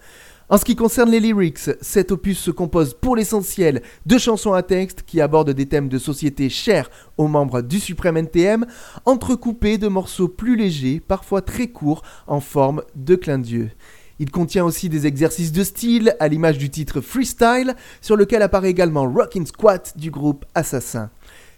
[0.54, 4.62] En ce qui concerne les lyrics, cet opus se compose pour l'essentiel de chansons à
[4.62, 8.64] texte qui abordent des thèmes de société chers aux membres du Suprême NTM,
[9.04, 13.72] entrecoupés de morceaux plus légers, parfois très courts, en forme de clin d'yeux.
[14.20, 18.70] Il contient aussi des exercices de style, à l'image du titre Freestyle, sur lequel apparaît
[18.70, 21.10] également Rockin' Squat du groupe Assassin.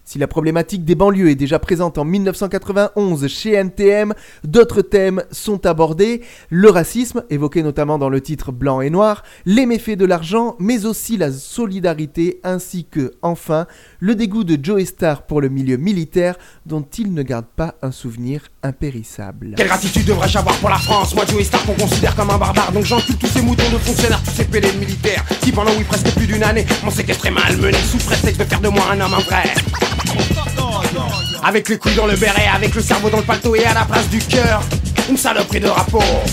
[0.08, 4.14] Si la problématique des banlieues est déjà présente en 1991 chez NTM,
[4.44, 9.66] d'autres thèmes sont abordés, le racisme, évoqué notamment dans le titre Blanc et Noir, les
[9.66, 13.66] méfaits de l'argent, mais aussi la solidarité, ainsi que, enfin,
[13.98, 17.90] le dégoût de Joe Star pour le milieu militaire, dont il ne garde pas un
[17.90, 19.54] souvenir impérissable.
[19.56, 21.14] Quelle gratitude devrais-je avoir pour la France?
[21.14, 24.22] Moi Joe Star qu'on considère comme un barbare Donc j'encule tous ces moutons de fonctionnaires,
[24.22, 27.98] tous ces pélés militaires Qui pendant oui presque plus d'une année m'ont séquestré malmené Sous
[27.98, 29.54] prétexte de faire de moi un homme vrai
[31.44, 33.84] avec les couilles dans le béret, avec le cerveau dans le paletot et à la
[33.84, 34.62] place du cœur,
[35.08, 36.24] une saloperie de rapport.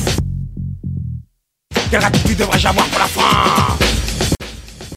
[1.91, 3.92] Quelle gratitude devrais-je avoir pour la France?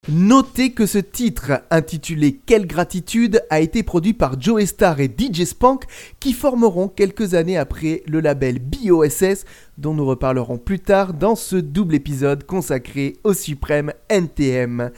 [0.08, 5.42] Notez que ce titre, intitulé Quelle gratitude, a été produit par Joe Star et DJ
[5.42, 5.82] Spank,
[6.20, 9.44] qui formeront quelques années après le label BOSS,
[9.78, 14.92] dont nous reparlerons plus tard dans ce double épisode consacré au suprême NTM.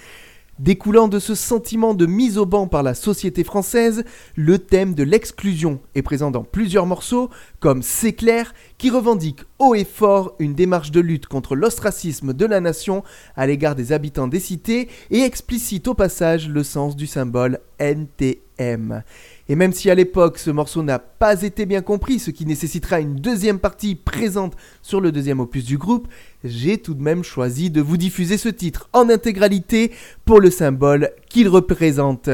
[0.59, 4.03] Découlant de ce sentiment de mise au banc par la société française,
[4.35, 9.77] le thème de l'exclusion est présent dans plusieurs morceaux, comme C'est clair, qui revendique haut
[9.77, 13.05] et fort une démarche de lutte contre l'ostracisme de la nation
[13.37, 19.05] à l'égard des habitants des cités et explicite au passage le sens du symbole NTM.
[19.49, 22.99] Et même si à l'époque ce morceau n'a pas été bien compris, ce qui nécessitera
[23.01, 24.55] une deuxième partie présente
[24.89, 26.09] sur le deuxième opus du groupe,
[26.43, 29.93] j'ai tout de même choisi de vous diffuser ce titre en intégralité
[30.25, 32.31] pour le symbole qu'il représente.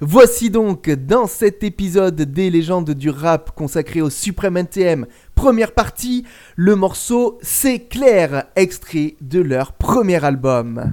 [0.00, 6.24] Voici donc dans cet épisode des légendes du rap consacré au suprême NTM, première partie,
[6.54, 10.92] le morceau C'est clair, extrait de leur premier album.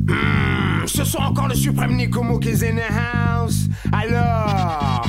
[0.00, 1.96] Hmm, ce soir encore le suprême.
[3.90, 5.06] Alors.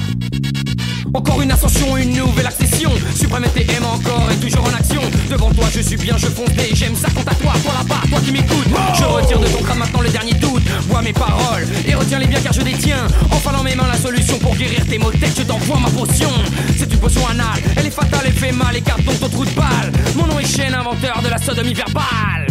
[1.13, 2.91] Encore une ascension, une nouvelle accession.
[3.15, 5.02] Suprême TM encore et toujours en action.
[5.30, 7.54] Devant toi, je suis bien, je fonce et j'aime ça quant à toi.
[7.63, 8.67] Toi là-bas, toi qui m'écoutes.
[8.98, 10.63] Je retire de ton crâne maintenant le dernier doute.
[10.88, 13.08] Vois mes paroles et retiens-les bien car je détiens.
[13.32, 15.34] Enfin dans mes mains la solution pour guérir tes maux de tête.
[15.36, 16.32] Je t'envoie ma potion.
[16.78, 17.62] C'est une potion anale.
[17.76, 18.76] Elle est fatale, elle fait mal.
[18.76, 19.91] Écarte donc ton trou de balle.
[20.15, 22.48] Mon nom est Chaîne, inventeur de la sodomie verbale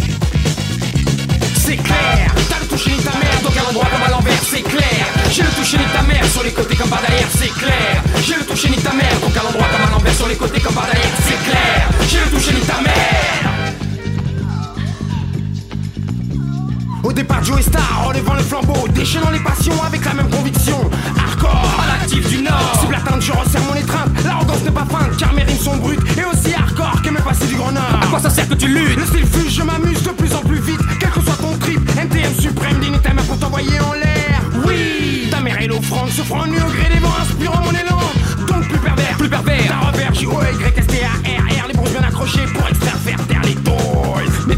[1.69, 4.63] c'est clair T'as le toucher ni ta mère, donc à l'endroit comme à l'envers, c'est
[4.63, 8.03] clair J'ai le toucher ni ta mère, sur les côtés comme par derrière, c'est clair
[8.25, 10.59] J'ai le toucher ni ta mère, donc à l'endroit comme à l'envers, sur les côtés
[10.59, 13.49] comme par derrière, c'est clair J'ai le toucher ni ta mère
[17.03, 20.77] Au départ, Joe Star, relevant le flambeau, déchaînant les passions avec la même conviction.
[21.17, 22.73] Hardcore, à l'actif du Nord.
[22.81, 24.09] Cible atteinte, je resserre mon étreinte.
[24.25, 27.47] L'arrogance n'est pas feinte, car mes rimes sont brutes et aussi hardcore que mes passés
[27.47, 27.99] du Grand Nord.
[28.01, 28.97] À quoi ça sert que tu luttes?
[28.97, 31.79] Le style fuse, je m'amuse de plus en plus vite, quel que soit ton trip.
[31.97, 34.18] NTM suprême, digne ta mère pour t'envoyer en l'air.
[34.65, 37.99] Oui, ta mère est l'offrande, souffrant nu au gré des vents, inspirant mon élan.
[38.47, 39.67] Donc plus pervers, plus pervers.
[39.67, 42.67] Ta revers, J O Y S T A R R, les bronzes bien accrochés pour
[42.67, 43.55] extraire faire taire les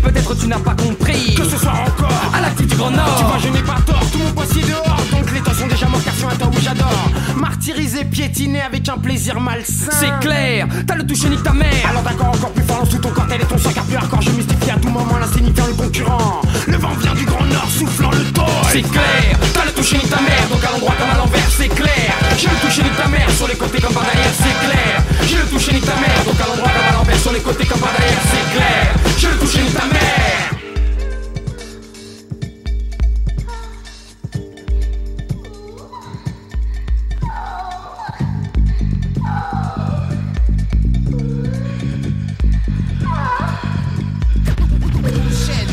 [0.01, 3.15] peut-être tu n'as pas compris que ce soir encore à l'actif du Grand Nord.
[3.17, 4.97] Tu vois, je n'ai pas tort, tout mon poissier dehors.
[5.11, 7.09] Donc les temps sont déjà morts car sur un temps où j'adore.
[7.35, 9.91] Martyrisé, piétiné avec un plaisir malsain.
[9.91, 11.69] C'est clair, t'as le toucher ni ta mère.
[11.89, 13.95] Alors d'accord, encore plus fort, lance tout ton corps, tel est ton sang car plus
[13.95, 14.21] hardcore.
[14.21, 16.41] Je mystifie à tout moment l'insignifiant, le concurrent.
[16.67, 18.45] Le vent vient du Grand Nord, soufflant le toy.
[18.71, 20.47] C'est clair, t'as le toucher ni ta mère.
[20.49, 22.13] Donc à l'endroit comme à l'envers, c'est clair.
[22.37, 25.03] J'ai le toucher ni ta mère, sur les côtés comme par derrière, c'est clair.
[25.27, 27.65] J'ai le toucher ni ta mère, donc à l'endroit comme à l'envers, sur les côtés
[27.65, 28.93] comme par derrière, c'est clair.
[29.17, 29.90] J'ai le toucher ni ta mère.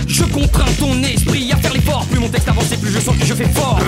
[0.07, 2.07] Je contrains ton esprit à faire l'effort.
[2.07, 3.78] Plus mon texte avance, plus je sens que je fais fort.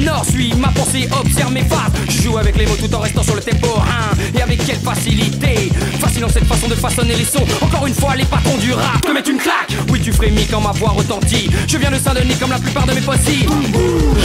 [0.00, 1.92] Alors suis ma pensée, observe mes phases.
[2.08, 3.68] Je joue avec les mots tout en restant sur le tempo.
[3.78, 5.70] Hein, et avec quelle facilité.
[6.00, 7.44] Fascinant cette façon de façonner les sons.
[7.60, 9.76] Encore une fois, les patrons du rap te mettent une claque.
[9.90, 11.50] Oui, tu frémis quand ma voix retentit.
[11.66, 13.52] Je viens de Saint-Denis comme la plupart de mes possibles.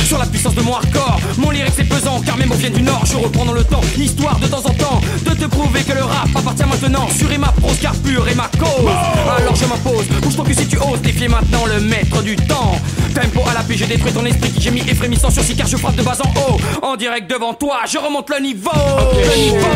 [0.05, 2.83] Sur la puissance de mon hardcore, mon lyrique c'est pesant car mes mots viennent du
[2.83, 3.03] nord.
[3.05, 6.03] Je reprends dans le temps, histoire de temps en temps de te prouver que le
[6.03, 7.07] rap appartient maintenant.
[7.09, 8.91] Sur et ma prose car pure et ma cause.
[9.37, 12.79] Alors je m'impose, bouge-toi que si tu oses défier maintenant le maître du temps.
[13.13, 15.77] Tempo à l'appui, j'ai détruit ton esprit qui j'ai mis et frémissant sur car je
[15.77, 16.59] frappe de bas en haut.
[16.81, 18.71] En direct devant toi, je remonte le niveau.
[19.13, 19.67] Le niveau.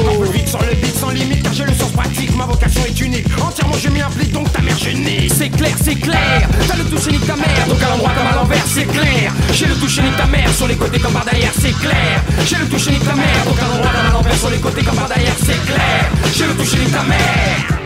[0.00, 2.82] Encore plus vite sur le beat sans limite car j'ai le sens pratique, ma vocation
[2.86, 3.26] est unique.
[3.40, 5.28] Entièrement je m'y implique donc ta mère je nie.
[5.28, 6.48] C'est clair, c'est clair.
[6.66, 9.32] T'as le toucher ni ta mère, donc à l'endroit comme à l'envers, c'est clair.
[9.52, 12.22] J'ai le toucher ni ta mère, sur les côtés comme par derrière, c'est clair.
[12.44, 14.82] J'ai le toucher ni ta mère, donc à l'endroit comme à l'envers, sur les côtés
[14.82, 16.10] comme par derrière, c'est clair.
[16.34, 17.79] J'ai le toucher ni ta mère.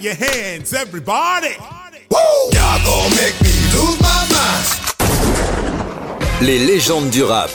[0.00, 1.56] Your hands, everybody.
[2.52, 4.64] Y'all gon' make me lose my mind.
[6.40, 7.50] Les légendes du rap.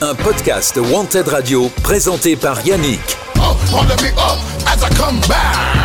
[0.00, 2.98] Un podcast Wanted Radio présenté par Yannick.
[3.36, 5.84] Oh, hold me up as I come back.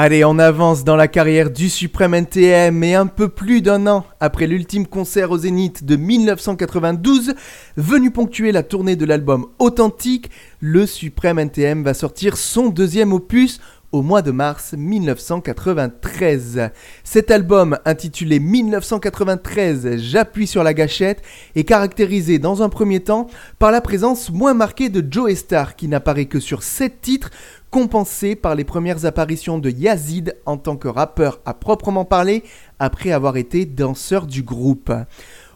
[0.00, 4.04] Allez, on avance dans la carrière du Suprême NTM et un peu plus d'un an
[4.20, 7.34] après l'ultime concert au Zénith de 1992,
[7.76, 10.30] venu ponctuer la tournée de l'album Authentique,
[10.60, 13.58] le Suprême NTM va sortir son deuxième opus
[13.92, 16.70] au mois de mars 1993.
[17.04, 21.22] Cet album, intitulé 1993 J'appuie sur la gâchette,
[21.54, 25.88] est caractérisé dans un premier temps par la présence moins marquée de Joe Star qui
[25.88, 27.30] n'apparaît que sur 7 titres,
[27.70, 32.42] compensé par les premières apparitions de Yazid en tant que rappeur à proprement parler
[32.78, 34.92] après avoir été danseur du groupe.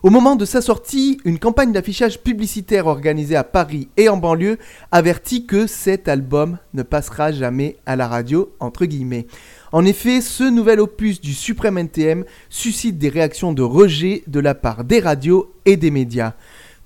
[0.03, 4.59] Au moment de sa sortie, une campagne d'affichage publicitaire organisée à Paris et en banlieue
[4.91, 8.53] avertit que cet album ne passera jamais à la radio.
[8.59, 14.57] En effet, ce nouvel opus du Suprême NTM suscite des réactions de rejet de la
[14.57, 16.35] part des radios et des médias.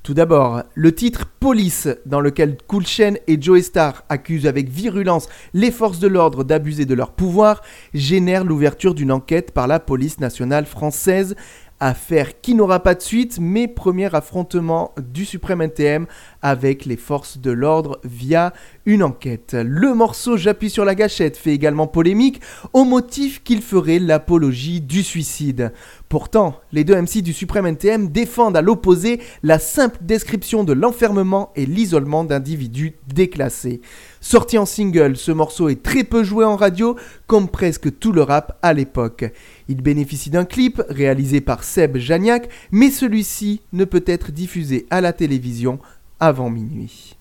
[0.06, 5.28] Tout d'abord, le titre Police, dans lequel Cool Chain et Joe Star accusent avec virulence
[5.52, 7.60] les forces de l'ordre d'abuser de leur pouvoir,
[7.92, 11.34] génère l'ouverture d'une enquête par la police nationale française.
[11.78, 16.06] Affaire qui n'aura pas de suite, mais premier affrontement du Suprême NTM
[16.40, 18.54] avec les forces de l'ordre via
[18.86, 19.54] une enquête.
[19.60, 22.40] Le morceau J'appuie sur la gâchette fait également polémique
[22.72, 25.72] au motif qu'il ferait l'apologie du suicide.
[26.08, 31.52] Pourtant, les deux MC du Suprême NTM défendent à l'opposé la simple description de l'enfermement
[31.56, 33.80] et l'isolement d'individus déclassés.
[34.20, 38.22] Sorti en single, ce morceau est très peu joué en radio, comme presque tout le
[38.22, 39.24] rap à l'époque.
[39.68, 45.00] Il bénéficie d'un clip réalisé par Seb Janiak, mais celui-ci ne peut être diffusé à
[45.00, 45.78] la télévision
[46.20, 47.16] avant minuit.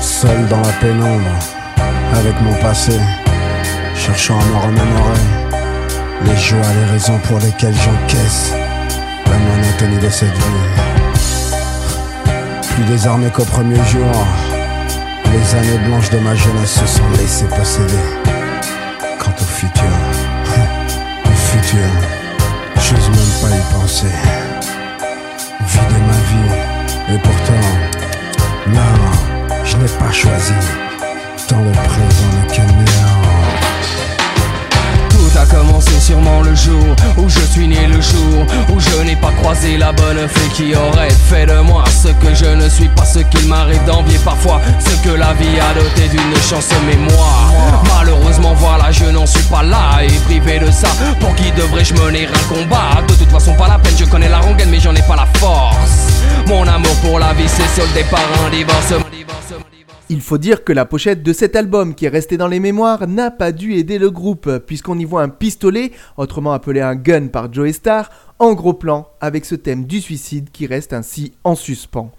[0.00, 1.38] Seul dans la pénombre,
[2.12, 2.98] avec mon passé,
[3.94, 5.48] cherchant à me remémorer
[6.24, 8.57] les joies, les raisons pour lesquelles j'encaisse
[9.86, 11.52] de cette vie.
[12.74, 14.12] Plus désarmé qu'au premier jour,
[15.32, 17.92] les années blanches de ma jeunesse se sont laissées posséder.
[19.20, 19.84] Quant au futur,
[21.24, 21.88] le futur,
[22.76, 24.14] j'ose même pas y penser.
[25.60, 27.68] Vider ma vie, et pourtant,
[28.68, 30.54] non, je n'ai pas choisi.
[31.48, 32.48] Dans le présent n'est.
[32.54, 33.07] Tout
[35.38, 36.84] a commencé sûrement le jour
[37.16, 40.74] où je suis né, le jour où je n'ai pas croisé la bonne fée qui
[40.74, 44.60] aurait fait de moi ce que je ne suis pas, ce qu'il m'arrive d'envier parfois,
[44.80, 47.82] ce que la vie a doté d'une chance mémoire.
[47.96, 50.88] Malheureusement, voilà, je n'en suis pas là et privé de ça.
[51.20, 53.02] Pour qui devrais-je mener un combat?
[53.06, 55.26] De toute façon, pas la peine, je connais la rengaine, mais j'en ai pas la
[55.38, 56.22] force.
[56.46, 58.94] Mon amour pour la vie, c'est soldé par un divorce.
[60.10, 63.06] Il faut dire que la pochette de cet album, qui est resté dans les mémoires,
[63.06, 67.26] n'a pas dû aider le groupe, puisqu'on y voit un pistolet, autrement appelé un gun
[67.26, 71.54] par Joe Star, en gros plan, avec ce thème du suicide qui reste ainsi en
[71.54, 72.10] suspens.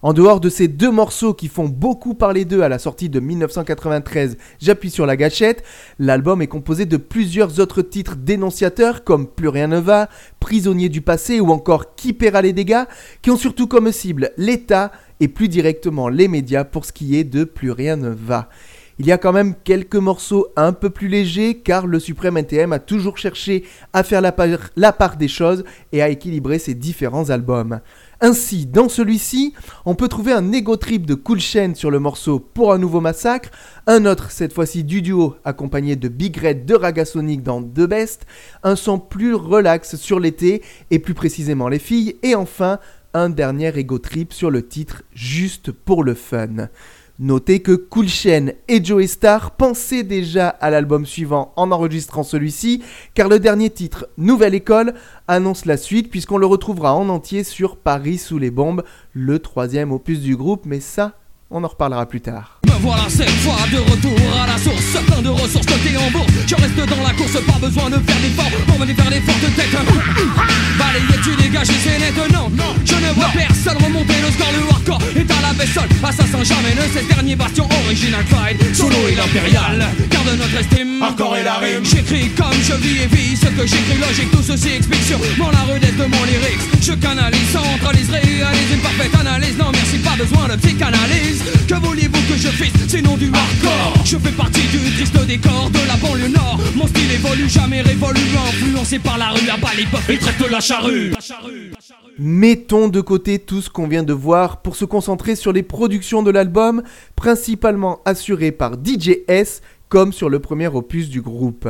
[0.00, 3.18] En dehors de ces deux morceaux qui font beaucoup parler d'eux à la sortie de
[3.18, 5.64] 1993, J'appuie sur la gâchette,
[5.98, 10.10] l'album est composé de plusieurs autres titres dénonciateurs comme Plus rien ne va,
[10.40, 12.84] Prisonnier du passé ou encore Qui paiera les dégâts,
[13.22, 17.24] qui ont surtout comme cible l'État et plus directement les médias pour ce qui est
[17.24, 18.48] de Plus rien ne va.
[19.00, 22.72] Il y a quand même quelques morceaux un peu plus légers car le Suprême NTM
[22.72, 27.80] a toujours cherché à faire la part, des choses et à équilibrer ses différents albums.
[28.20, 29.52] Ainsi, dans celui-ci,
[29.84, 33.00] on peut trouver un ego trip de Cool Chain sur le morceau Pour un nouveau
[33.00, 33.50] massacre,
[33.88, 38.26] un autre, cette fois-ci du duo, accompagné de Big Red de Ragasonic dans The Best,
[38.62, 40.62] un son plus relax sur l'été,
[40.92, 42.78] et plus précisément les filles, et enfin,
[43.14, 46.68] un dernier ego trip sur le titre Juste pour le fun.
[47.20, 52.82] Notez que Cool Chain et Joey Star pensaient déjà à l'album suivant en enregistrant celui-ci,
[53.14, 54.94] car le dernier titre, Nouvelle École,
[55.28, 59.92] annonce la suite puisqu'on le retrouvera en entier sur Paris sous les bombes, le troisième
[59.92, 61.12] opus du groupe, mais ça,
[61.50, 62.53] on en reparlera plus tard.
[62.74, 65.04] Me voilà cette fois de retour à la source.
[65.06, 66.32] Plein de ressources côté en bourse.
[66.46, 69.48] Je reste dans la course, pas besoin de faire d'efforts Pour venir faire l'effort de
[69.54, 69.74] tête
[70.78, 72.14] Balayé tu dégages et c'est net.
[72.32, 74.52] Non, non Je ne vois personne remonter le score.
[74.52, 78.96] Le hardcore est à la vaisselle Assassin jamais ne ce dernier bastion original fight Solo
[79.08, 79.86] et l'impérial.
[80.10, 81.02] Garde notre estime.
[81.02, 81.84] Encore et la rime.
[81.84, 83.98] J'écris comme je vis et vis Ce que j'écris.
[84.00, 86.64] Logique tout ceci explique sur mon la rudesse de mon lyrics.
[86.82, 89.56] Je canalise, centralise, réalise une parfaite analyse.
[89.58, 91.42] Non merci pas besoin de psychanalyse.
[91.68, 94.04] Que vouliez-vous que je fisse sinon du hardcore.
[94.04, 96.58] Je fais partie du triste décor de la banlieue nord.
[96.74, 100.60] Mon style évolue jamais révolu Influencé par la rue à bas les et traite la
[100.60, 101.12] charrue.
[102.18, 106.22] Mettons de côté tout ce qu'on vient de voir pour se concentrer sur les productions
[106.22, 106.82] de l'album,
[107.16, 111.68] principalement assurées par DJ S, comme sur le premier opus du groupe.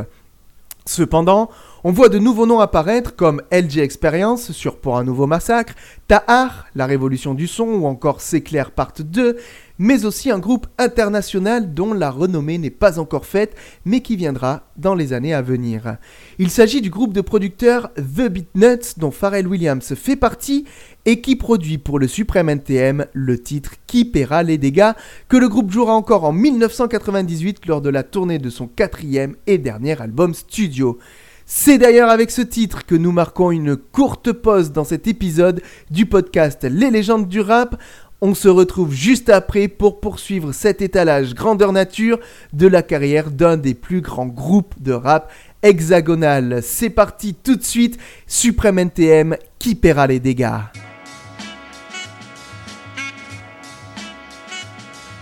[0.87, 1.51] Cependant,
[1.87, 5.75] on voit de nouveaux noms apparaître comme LG Experience sur Pour un nouveau massacre,
[6.09, 9.37] Tahar, La révolution du son ou encore S'éclair Part 2,
[9.79, 13.55] mais aussi un groupe international dont la renommée n'est pas encore faite,
[13.85, 15.99] mais qui viendra dans les années à venir.
[16.39, 20.65] Il s'agit du groupe de producteurs The Beatnuts dont Pharrell Williams fait partie
[21.05, 24.93] et qui produit pour le Supreme NTM le titre Qui paiera les dégâts
[25.29, 29.59] que le groupe jouera encore en 1998 lors de la tournée de son quatrième et
[29.59, 30.99] dernier album studio.
[31.47, 36.07] C'est d'ailleurs avec ce titre que nous marquons une courte pause dans cet épisode du
[36.07, 37.77] podcast Les légendes du rap.
[38.23, 42.19] On se retrouve juste après pour poursuivre cet étalage grandeur nature
[42.55, 45.31] de la carrière d'un des plus grands groupes de rap
[45.63, 46.61] hexagonal.
[46.63, 50.49] C'est parti tout de suite, Supreme NTM qui paiera les dégâts.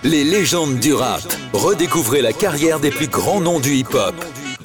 [0.05, 1.23] Les légendes du rap.
[1.53, 4.15] Redécouvrez la carrière des plus grands noms du hip-hop.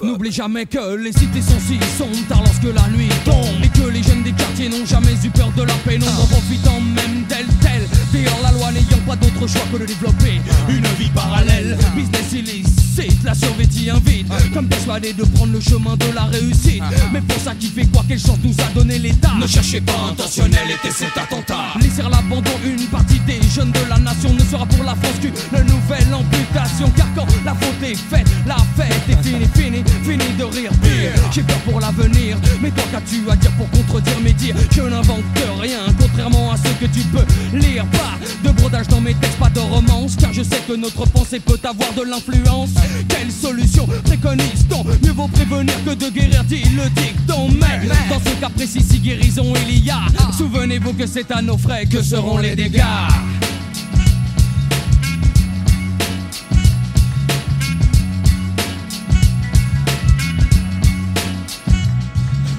[0.04, 3.88] N'oublie jamais que les cités sont si sombres tard lorsque la nuit tombe Et que
[3.88, 7.48] les jeunes des quartiers n'ont jamais eu peur de la pénombre En profitant même d'elle
[7.62, 11.78] telle Dehors la loi n'ayant pas d'autre choix que de développer Une vie parallèle.
[11.96, 12.87] Business illicite,
[13.24, 16.82] la survêtie invite Comme persuadé de prendre le chemin de la réussite.
[17.14, 19.34] Mais pour ça qui fait quoi, quelle chance nous a donné l'État?
[19.40, 21.78] Ne cherchez pas intentionnel était cet attentat.
[21.80, 25.64] Laisser l'abandon une partie des jeunes de la nation Ne sera pour la France qu'une
[25.64, 26.92] nouvelle amputation.
[26.96, 31.12] Car quand la faute est faite, la fête est finie, finie, finie de rire pire
[31.32, 34.56] J'ai peur pour l'avenir, mais toi qu'as-tu à dire pour contredire mes dires?
[34.72, 35.24] Je n'invente
[35.60, 37.86] rien, contrairement à ce que tu peux lire.
[37.92, 41.40] Pas de brodage dans mes textes, pas de romance Car je sais que notre pensée
[41.40, 42.72] peut avoir de l'influence
[43.08, 44.84] Quelle solution préconise-t-on?
[45.04, 47.50] Mieux vaut prévenir que de guérir, dit le dicton.
[47.50, 50.02] Mais dans ce cas précis, si guérison il y a
[50.38, 52.82] Souvenez-vous que c'est à nos frais que seront les dégâts.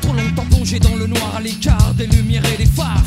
[0.01, 3.03] Trop longtemps plongé dans le noir à l'écart des lumières et des phares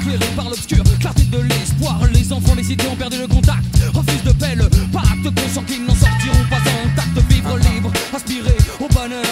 [0.00, 3.64] Éclairé par l'obscur, clarté de l'espoir Les enfants des cités ont perdu le contact
[3.94, 5.94] Refusent de paix le pacte Conscient qu'ils n'en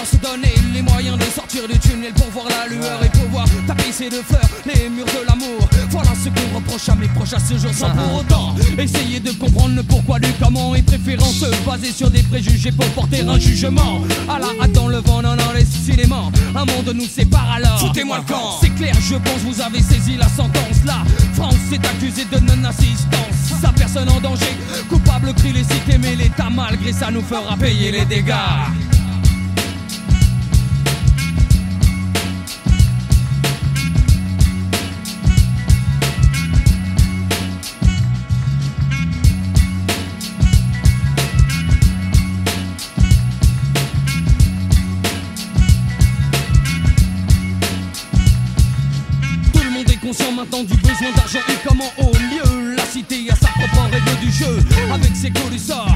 [0.04, 4.10] Se donner les moyens de sortir du tunnel Pour voir la lueur et pouvoir tapisser
[4.10, 5.66] de fleurs Les murs de l'amour.
[5.88, 7.72] Voilà ce qu'on reproche à mes proches à ce jour.
[7.72, 12.10] Sans pour autant essayer de comprendre le pourquoi du comment Et préférant se baser sur
[12.10, 14.02] des préjugés Pour porter un jugement.
[14.28, 17.80] À la hâte dans le vent, non non décidément Un monde nous sépare alors.
[17.80, 18.58] Foutez-moi le camp.
[18.60, 20.84] C'est clair, je pense vous avez saisi la sentence.
[20.84, 21.02] La
[21.32, 23.60] France est accusée de non-assistance.
[23.62, 24.54] Sa personne en danger
[24.90, 28.34] Coupable crie les cités mais l'État malgré ça nous fera payer les dégâts
[55.30, 55.88] du sort.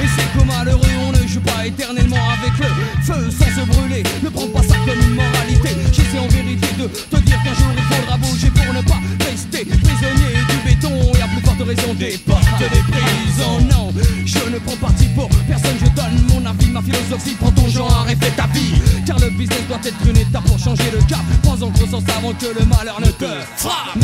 [0.00, 4.02] Et c'est que malheureux on ne joue pas éternellement avec le feu sans se brûler.
[4.22, 5.70] Ne prends pas ça comme une moralité.
[5.92, 9.64] J'essaie en vérité de te dire qu'un jour il faudra bouger pour ne pas rester
[9.64, 13.60] prisonnier du béton et à plus forte raison des portes des prisons.
[13.68, 13.92] Non,
[14.24, 17.36] je ne prends parti pour personne, je donne mon avis, ma philosophie.
[17.40, 18.74] Prends ton genre fais ta vie.
[19.04, 21.24] Car le business doit être une étape pour changer le cap.
[21.42, 23.26] Prends en conscience avant que le malheur ne te
[23.56, 23.97] frappe.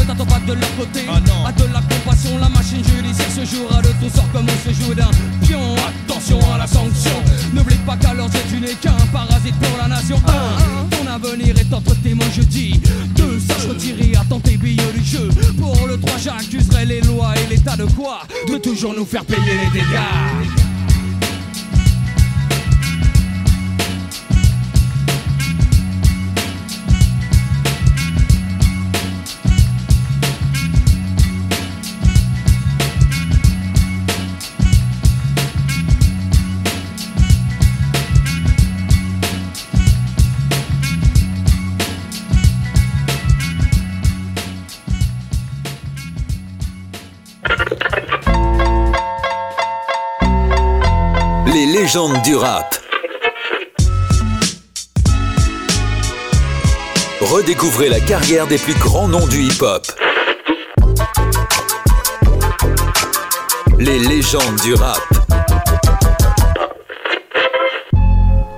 [19.22, 19.43] Faire
[57.20, 59.86] Redécouvrez la carrière des plus grands noms du hip-hop.
[63.78, 65.00] Les légendes du rap.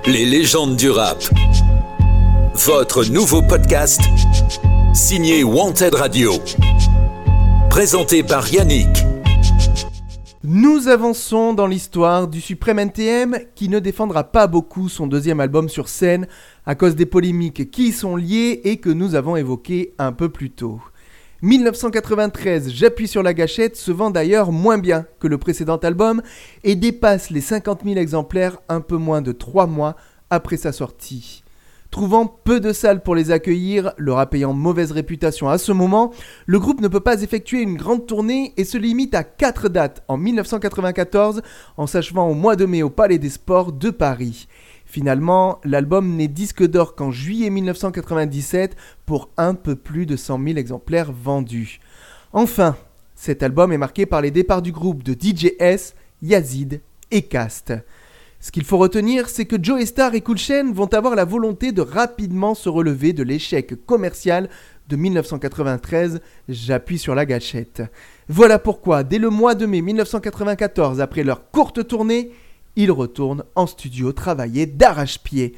[0.05, 1.23] Les légendes du rap.
[2.55, 4.01] Votre nouveau podcast
[4.93, 6.33] signé Wanted Radio.
[7.69, 9.06] Présenté par Yannick.
[10.67, 15.69] Nous avançons dans l'histoire du suprême NTM qui ne défendra pas beaucoup son deuxième album
[15.69, 16.27] sur scène
[16.65, 20.27] à cause des polémiques qui y sont liées et que nous avons évoquées un peu
[20.27, 20.81] plus tôt.
[21.41, 26.21] 1993, J'appuie sur la gâchette se vend d'ailleurs moins bien que le précédent album
[26.65, 29.95] et dépasse les 50 000 exemplaires un peu moins de 3 mois
[30.29, 31.45] après sa sortie.
[31.91, 36.11] Trouvant peu de salles pour les accueillir, leur ayant mauvaise réputation à ce moment,
[36.45, 40.03] le groupe ne peut pas effectuer une grande tournée et se limite à 4 dates
[40.07, 41.41] en 1994
[41.77, 44.47] en s'achevant au mois de mai au Palais des Sports de Paris.
[44.85, 48.75] Finalement, l'album n'est disque d'or qu'en juillet 1997
[49.05, 51.79] pour un peu plus de 100 000 exemplaires vendus.
[52.33, 52.75] Enfin,
[53.15, 56.81] cet album est marqué par les départs du groupe de DJS, Yazid
[57.11, 57.73] et Cast.
[58.39, 61.71] Ce qu'il faut retenir, c'est que Joe Star et Cool Chain vont avoir la volonté
[61.71, 64.49] de rapidement se relever de l'échec commercial
[64.87, 67.83] de 1993, j'appuie sur la gâchette.
[68.29, 72.31] Voilà pourquoi, dès le mois de mai 1994, après leur courte tournée,
[72.75, 75.55] ils retournent en studio travailler d'arrache-pied.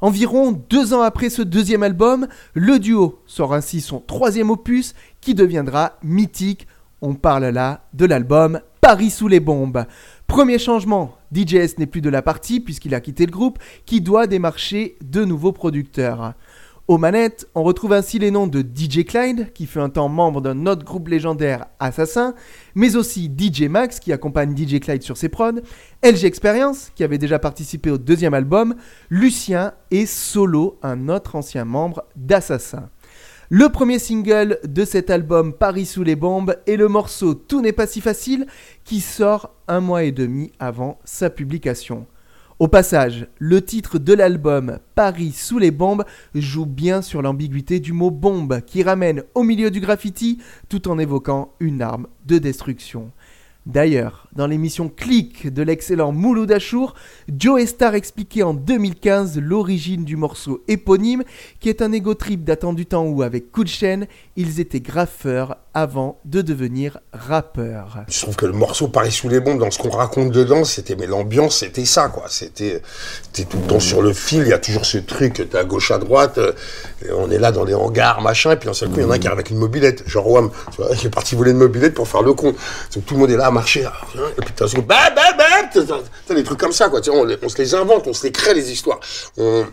[0.00, 5.34] Environ deux ans après ce deuxième album, le duo sort ainsi son troisième opus qui
[5.34, 6.66] deviendra mythique.
[7.02, 9.84] On parle là de l'album Paris sous les bombes.
[10.32, 14.26] Premier changement, DJS n'est plus de la partie puisqu'il a quitté le groupe qui doit
[14.26, 16.32] démarcher de nouveaux producteurs.
[16.88, 20.40] Aux manettes, on retrouve ainsi les noms de DJ Clyde, qui fut un temps membre
[20.40, 22.34] d'un autre groupe légendaire Assassin,
[22.74, 25.60] mais aussi DJ Max, qui accompagne DJ Clyde sur ses prods,
[26.02, 28.74] LG Experience, qui avait déjà participé au deuxième album,
[29.10, 32.88] Lucien et Solo, un autre ancien membre d'Assassin.
[33.54, 37.74] Le premier single de cet album Paris sous les bombes est le morceau Tout n'est
[37.74, 38.46] pas si facile
[38.82, 42.06] qui sort un mois et demi avant sa publication.
[42.58, 47.92] Au passage, le titre de l'album Paris sous les bombes joue bien sur l'ambiguïté du
[47.92, 50.38] mot bombe qui ramène au milieu du graffiti
[50.70, 53.10] tout en évoquant une arme de destruction.
[53.64, 56.94] D'ailleurs, dans l'émission Click de l'excellent Mouloud Achour,
[57.28, 61.22] Joe Star expliquait en 2015 l'origine du morceau éponyme,
[61.60, 63.62] qui est un égo trip datant du temps où, avec Coup
[64.34, 68.04] ils étaient graffeurs avant de devenir rappeurs.
[68.08, 70.96] Je trouve que le morceau Paris sous les bombes, dans ce qu'on raconte dedans, c'était,
[70.96, 72.24] mais l'ambiance, c'était ça, quoi.
[72.28, 72.82] C'était,
[73.32, 75.64] t'es tout le temps sur le fil, il y a toujours ce truc, t'es à
[75.64, 76.52] gauche, à droite, euh,
[77.16, 79.10] on est là dans les hangars, machin, et puis d'un seul coup, il y en
[79.10, 80.50] a un qui arrive avec une mobilette, genre Wam,
[81.00, 82.54] il est parti voler une mobilette pour faire le con.
[82.94, 83.92] Donc, tout le monde est là à marcher, là,
[84.36, 85.24] et puis t'as bah, bah,
[86.26, 87.00] t'as des trucs comme ça, quoi.
[87.00, 89.00] Tu vois, on, se les invente, on se les crée, les histoires.
[89.36, 89.66] On,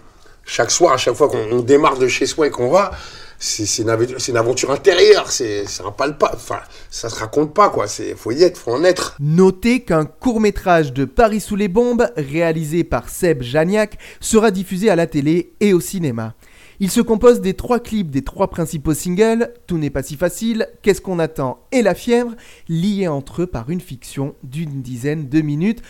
[0.46, 2.92] chaque soir, à chaque fois qu'on démarre de chez soi et qu'on va,
[3.38, 3.96] c'est une,
[4.28, 6.60] une, aventure intérieure, c'est un pas, enfin,
[6.90, 9.16] ça se raconte pas quoi, c'est faut y être, faut en être.
[9.20, 14.90] Notez qu'un court métrage de Paris sous les bombes, réalisé par Seb Janiak, sera diffusé
[14.90, 16.34] à la télé et au cinéma.
[16.82, 20.66] Il se compose des trois clips des trois principaux singles, Tout n'est pas si facile,
[20.82, 22.36] Qu'est-ce qu'on attend et La fièvre,
[22.70, 25.82] liés entre eux par une fiction d'une dizaine de minutes.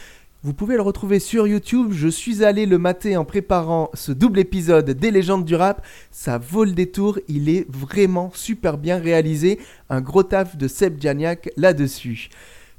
[0.42, 1.90] Vous pouvez le retrouver sur YouTube.
[1.92, 5.86] Je suis allé le mater en préparant ce double épisode des légendes du rap.
[6.10, 7.20] Ça vaut le détour.
[7.28, 9.60] Il est vraiment super bien réalisé.
[9.92, 12.30] Un gros taf de Seb Janiak là-dessus.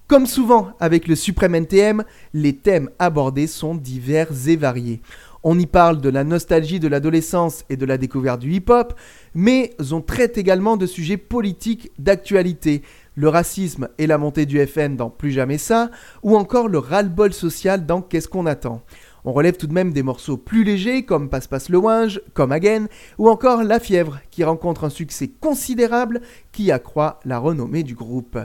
[0.08, 2.02] Comme souvent avec le Suprême NTM,
[2.34, 5.00] les thèmes abordés sont divers et variés.
[5.42, 8.92] On y parle de la nostalgie de l'adolescence et de la découverte du hip-hop,
[9.34, 12.82] mais on traite également de sujets politiques d'actualité,
[13.14, 15.90] le racisme et la montée du FN dans Plus jamais ça,
[16.22, 18.82] ou encore le ras-le-bol social dans Qu'est-ce qu'on attend.
[19.24, 22.86] On relève tout de même des morceaux plus légers comme Passe-Passe le Winge, comme Again,
[23.16, 26.20] ou encore La Fièvre, qui rencontre un succès considérable
[26.52, 28.38] qui accroît la renommée du groupe.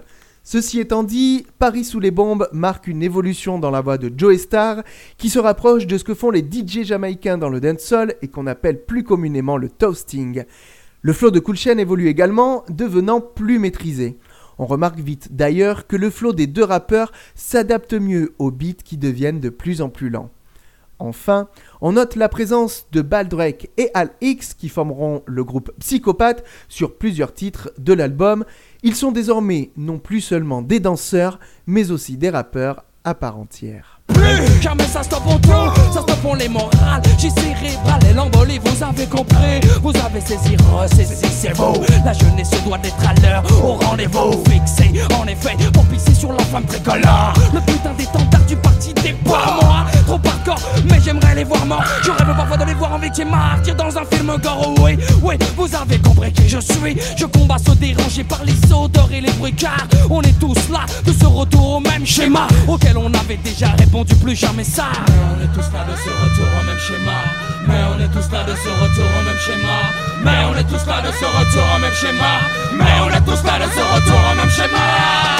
[0.47, 4.37] Ceci étant dit, Paris sous les bombes marque une évolution dans la voix de Joe
[4.37, 4.83] Star
[5.17, 8.45] qui se rapproche de ce que font les DJ jamaïcains dans le dancehall et qu'on
[8.45, 10.43] appelle plus communément le toasting.
[11.01, 14.19] Le flow de Cool Chain évolue également, devenant plus maîtrisé.
[14.59, 18.97] On remarque vite d'ailleurs que le flow des deux rappeurs s'adapte mieux aux beats qui
[18.97, 20.29] deviennent de plus en plus lents.
[20.99, 21.49] Enfin,
[21.81, 26.97] on note la présence de Baldrake et Al X qui formeront le groupe Psychopathe sur
[26.97, 28.45] plusieurs titres de l'album.
[28.87, 33.99] Ils sont désormais non plus seulement des danseurs, mais aussi des rappeurs à part entière
[40.15, 41.73] Vous avez saisi, ressaisi, c'est vous
[42.05, 44.31] La jeunesse doit être à l'heure, au rendez-vous.
[44.49, 49.13] Fixé En effet, pour pisser sur la femme tricolore Le putain d'étendard du parti des
[49.25, 49.85] moi.
[50.05, 51.83] Trop hardcore, mais j'aimerais les voir morts.
[52.01, 54.73] Je rêve parfois de les voir en victime martyr dans un film gore.
[54.81, 56.97] Oui, oui, vous avez compris qui je suis.
[57.17, 60.85] Je combat se déranger par les odeurs et les bruits Car on est tous là,
[61.03, 64.85] de ce retour au même schéma Auquel on avait déjà répondu du plus jamais ça.
[65.37, 67.54] On est tous là de ce retour au même schéma.
[67.67, 69.77] Mais on est tous là de ce retour au même schéma.
[70.23, 72.39] Mais on est tous là de ce retour au même schéma.
[72.77, 75.39] Mais on est tous là de ce retour au même schéma.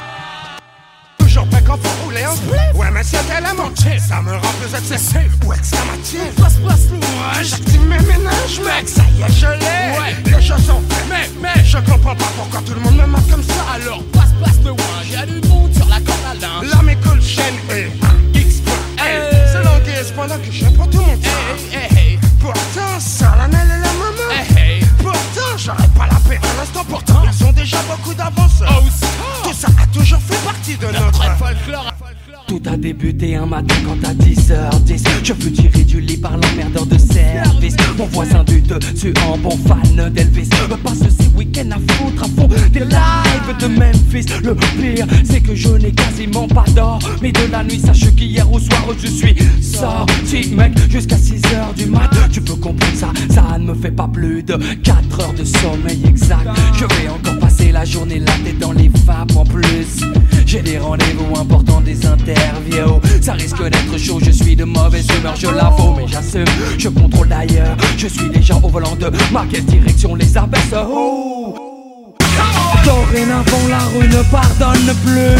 [1.20, 4.74] Toujours prêt quand faut rouler en Ouais mais c'est tellement chill Ça me rend plus
[4.78, 10.00] excessif ou exclamatif Place place ouais J'active mes ménages mec Ça y est je l'ai.
[10.00, 10.16] Ouais.
[10.38, 13.30] Les choses sont faites Mais mais Je comprends pas pourquoi tout le monde me marque
[13.30, 13.54] comme ça.
[13.74, 16.72] Alors passe passe le ouais Y'a du monde sur la corde à linge.
[16.74, 17.92] La mes cool chaîne et
[19.52, 21.95] c'est l'anguille pendant que je prends tout mon temps.
[22.46, 24.86] Pourtant, ça la et la maman.
[25.02, 26.86] Pourtant, j'aurais pas la paix à l'instant.
[26.88, 28.62] Pourtant, ils ont déjà beaucoup d'avance.
[29.44, 31.95] Tout ça a toujours fait partie de notre folklore.
[32.48, 36.86] Tout a débuté un matin quand à 10h10 Je fus tiré du lit par l'emmerdeur
[36.86, 37.76] de service.
[37.98, 40.50] Mon voisin du dessus en bon fan d'Elvis.
[40.70, 44.26] Me passe ces week-ends à foutre à fond des lives de Memphis.
[44.44, 47.80] Le pire c'est que je n'ai quasiment pas d'or Mais de la nuit.
[47.80, 52.12] Sache qu'hier au soir je suis sorti mec Jusqu'à 6h du mat.
[52.32, 56.02] Tu peux comprendre ça, ça ne me fait pas plus de 4 heures de sommeil
[56.08, 56.48] exact.
[56.76, 60.02] Je vais encore passer la journée là tête dans les vapes en plus
[60.46, 62.52] J'ai des rendez-vous importants des intérêts
[63.22, 66.46] ça risque d'être chaud, je suis de mauvaise humeur, je l'avoue, mais j'assume.
[66.78, 70.74] Je contrôle d'ailleurs, je suis déjà au volant de ma quelle direction les abaisse.
[70.76, 71.75] Oh.
[72.86, 75.36] Dorénavant la rue ne pardonne plus.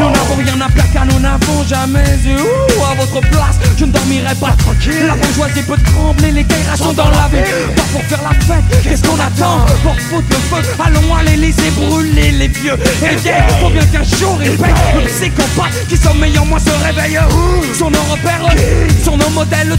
[0.00, 2.36] Nous n'avons rien à plaquer, nous n'avons jamais eu.
[2.90, 5.06] À votre place, je ne dormirai pas tranquille.
[5.06, 7.44] La bourgeoisie peut trembler, les guerres sont dans la vie.
[7.76, 9.66] Pas pour faire la fête, qu'est-ce qu'on attend?
[9.82, 12.74] Pour foutre le feu, allons à l'Elysée brûler les vieux.
[13.02, 14.74] Et bien, faut bien qu'un jour il paye.
[14.94, 17.18] Le psychopathe qui sommeille en moi se réveille
[17.78, 18.48] Sont nos repères,
[19.04, 19.76] sont nos modèles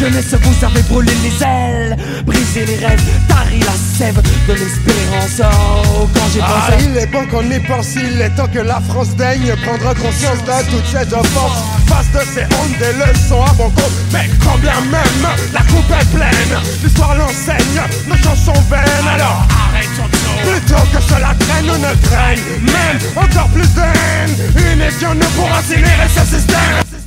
[0.00, 6.08] jeunesse Vous avez brûlé les ailes, brisé les rêves Tari la sève de l'espérance oh,
[6.42, 9.94] ah, il est bon qu'on y pense, il est temps que la France daigne prendre
[9.94, 11.58] conscience de toutes ces offenses.
[11.86, 13.92] Face de ces hontes, des leçons à bon compte.
[14.12, 19.08] Mais quand bien même la coupe est pleine, l'histoire l'enseigne, nos chansons vaines.
[19.14, 20.08] Alors arrêtons
[20.42, 24.72] Plutôt que cela traîne ou ne traîne, même encore plus de haine.
[24.72, 26.99] Une édion ne pourra incinérer ce système.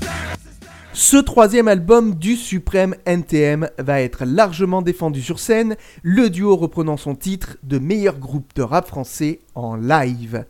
[0.96, 6.98] Ce troisième album du suprême NTM va être largement défendu sur scène, le duo reprenant
[6.98, 10.46] son titre de meilleur groupe de rap français en live.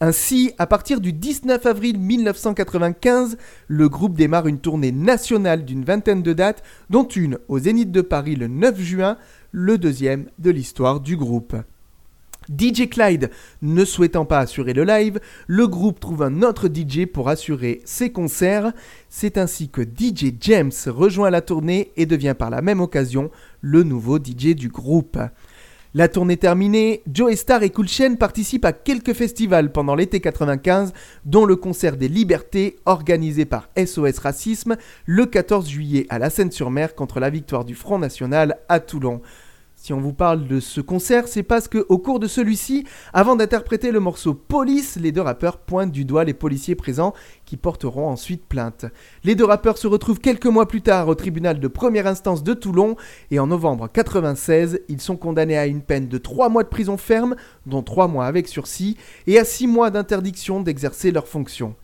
[0.00, 3.38] Ainsi, à partir du 19 avril 1995,
[3.68, 8.00] le groupe démarre une tournée nationale d'une vingtaine de dates, dont une au Zénith de
[8.00, 9.16] Paris le 9 juin,
[9.52, 11.54] le deuxième de l'histoire du groupe.
[12.48, 13.30] DJ Clyde
[13.62, 18.10] ne souhaitant pas assurer le live, le groupe trouve un autre DJ pour assurer ses
[18.10, 18.72] concerts.
[19.08, 23.30] C'est ainsi que DJ James rejoint la tournée et devient par la même occasion
[23.60, 25.18] le nouveau DJ du groupe.
[25.96, 30.92] La tournée terminée, Joe Star et Cool Chain participent à quelques festivals pendant l'été 95,
[31.24, 34.76] dont le concert des Libertés organisé par SOS Racisme
[35.06, 39.22] le 14 juillet à la Seine-sur-Mer contre la victoire du Front National à Toulon.
[39.84, 43.36] Si on vous parle de ce concert, c'est parce que au cours de celui-ci, avant
[43.36, 47.12] d'interpréter le morceau Police, les deux rappeurs pointent du doigt les policiers présents
[47.44, 48.86] qui porteront ensuite plainte.
[49.24, 52.54] Les deux rappeurs se retrouvent quelques mois plus tard au tribunal de première instance de
[52.54, 52.96] Toulon
[53.30, 56.96] et en novembre 96, ils sont condamnés à une peine de 3 mois de prison
[56.96, 61.74] ferme, dont 3 mois avec sursis, et à 6 mois d'interdiction d'exercer leurs fonctions.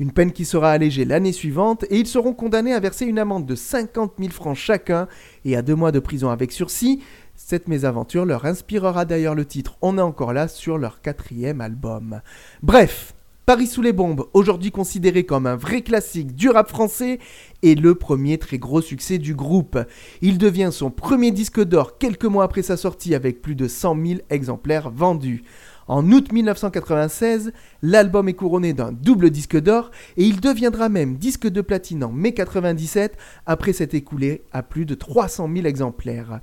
[0.00, 3.46] Une peine qui sera allégée l'année suivante et ils seront condamnés à verser une amende
[3.46, 5.08] de 50 000 francs chacun
[5.44, 7.00] et à 2 mois de prison avec sursis,
[7.40, 12.20] cette mésaventure leur inspirera d'ailleurs le titre On est encore là sur leur quatrième album.
[12.62, 13.14] Bref,
[13.46, 17.20] Paris sous les bombes, aujourd'hui considéré comme un vrai classique du rap français,
[17.62, 19.78] est le premier très gros succès du groupe.
[20.20, 23.96] Il devient son premier disque d'or quelques mois après sa sortie avec plus de 100
[24.04, 25.44] 000 exemplaires vendus.
[25.86, 31.46] En août 1996, l'album est couronné d'un double disque d'or et il deviendra même disque
[31.46, 33.16] de platine en mai 97
[33.46, 36.40] après s'être écoulé à plus de 300 000 exemplaires.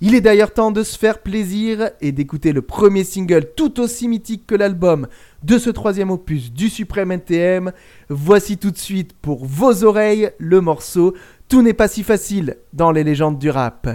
[0.00, 4.06] Il est d'ailleurs temps de se faire plaisir et d'écouter le premier single tout aussi
[4.06, 5.08] mythique que l'album
[5.42, 7.72] de ce troisième opus du Suprême NTM.
[8.08, 11.16] Voici tout de suite pour vos oreilles le morceau
[11.48, 13.88] Tout n'est pas si facile dans les légendes du rap.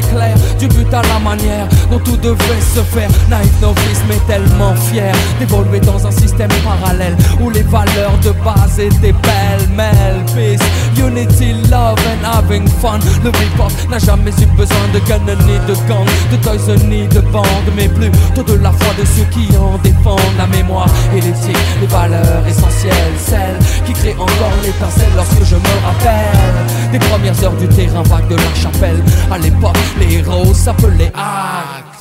[0.00, 1.68] Clair, du but à la manière
[1.98, 7.50] tout devait se faire Naïf novice mais tellement fier D'évoluer dans un système parallèle Où
[7.50, 10.24] les valeurs de base étaient pêle-mêle.
[10.34, 10.60] Peace,
[10.96, 12.98] unity, love and having fun.
[13.24, 17.20] Le hip-hop n'a jamais eu besoin de gun ni de gang De toys ni de
[17.20, 21.56] bande Mais plutôt de la foi de ceux qui en défendent la mémoire et l'éthique.
[21.80, 27.56] Les valeurs essentielles, celles qui créent encore l'étincelle Lorsque je me rappelle Des premières heures
[27.56, 29.02] du terrain vague de la chapelle.
[29.30, 31.12] À l'époque, les héros s'appelaient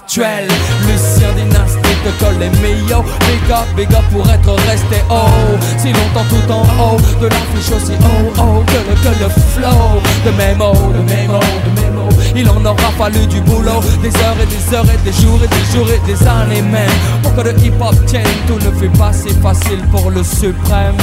[0.07, 3.03] Lucien Dynastie te colle les meilleurs.
[3.03, 5.57] Big up, big up pour être resté haut.
[5.77, 10.01] Si longtemps tout en haut De l'affiche aussi oh oh Que le, que le flow.
[10.23, 13.81] De mots, de mots, de mots Il en aura fallu du boulot.
[14.01, 16.89] Des heures et des heures et des jours et des jours et des années même
[17.23, 18.23] Pour que le hip hop tienne?
[18.47, 20.95] Tout ne fait pas si facile pour le suprême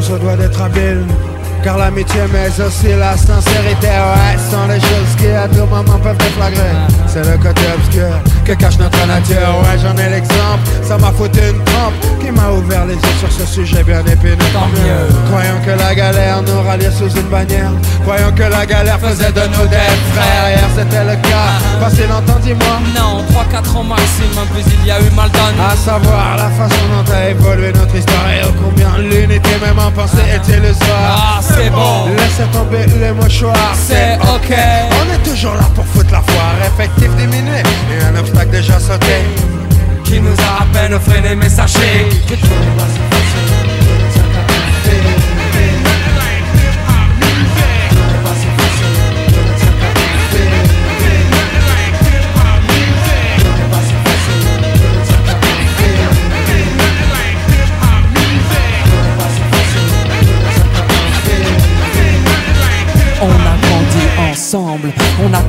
[0.00, 1.04] se doit d'être habile.
[1.62, 6.16] Car l'amitié mais aussi la sincérité Ouais, sont les choses qui à tout moment peuvent
[6.18, 6.74] déflagrer
[7.06, 8.08] C'est le côté obscur
[8.44, 12.50] que cache notre nature Ouais, j'en ai l'exemple, ça m'a foutu une trempe Qui m'a
[12.50, 14.36] ouvert les yeux sur ce sujet bien épineux.
[14.52, 15.08] Tant mieux.
[15.30, 17.72] Croyons que la galère nous ralliait sous une bannière.
[18.02, 20.48] Croyons que la galère faisait de nous des frères.
[20.48, 22.78] Hier c'était le cas, passé longtemps dis-moi.
[22.96, 25.60] Non, 3-4 ans maximum, puis il y a eu mal donné.
[25.70, 29.90] À savoir la façon dont a évolué notre histoire et ô combien l'unité même en
[29.90, 31.42] pensée est illusoire.
[31.48, 32.06] Ah, c'est bon.
[32.16, 34.56] Laissez tomber les mouchoirs, C'est ok.
[35.00, 39.24] On est toujours là pour foutre la foire, effectif diminué et un obstacle déjà sauté.
[40.04, 43.47] Qui nous a à peine freiné, mais sachez que tout n'est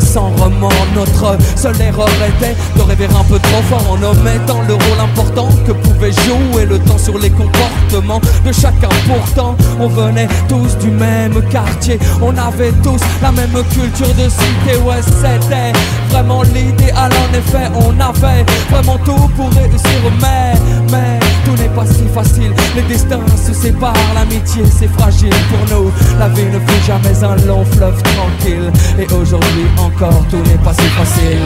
[0.00, 4.74] Sans remords, notre seule erreur était de rêver un peu trop fort en omettant le
[4.74, 8.88] rôle important que pouvait jouer le temps sur les comportements de chacun.
[9.06, 14.78] Pourtant, on venait tous du même quartier, on avait tous la même culture de cité.
[14.84, 15.72] Ouais, c'était
[16.10, 17.10] vraiment l'idéal.
[17.12, 20.54] En effet, on avait vraiment tout pour réussir, mais,
[20.90, 22.52] mais tout n'est pas si facile.
[22.74, 25.92] Les destins se séparent, l'amitié c'est fragile pour nous.
[26.18, 28.70] La vie ne fut jamais un long fleuve tranquille.
[28.98, 31.38] Et aujourd'hui encore, tout n'est pas si facile.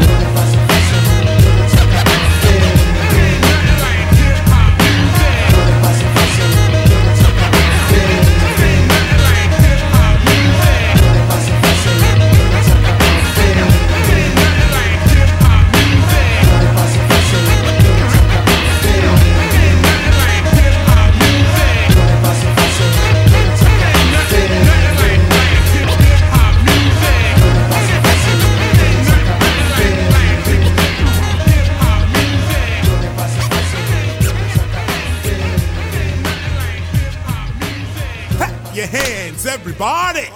[39.79, 40.29] Everybody.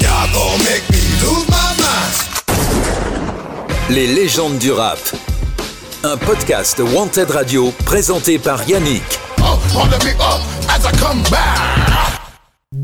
[0.00, 2.14] Y'all gon' make me lose my mind.
[3.90, 4.98] Les légendes du rap.
[6.04, 9.02] Un podcast Wanted Radio présenté par Yannick.
[9.38, 9.58] Up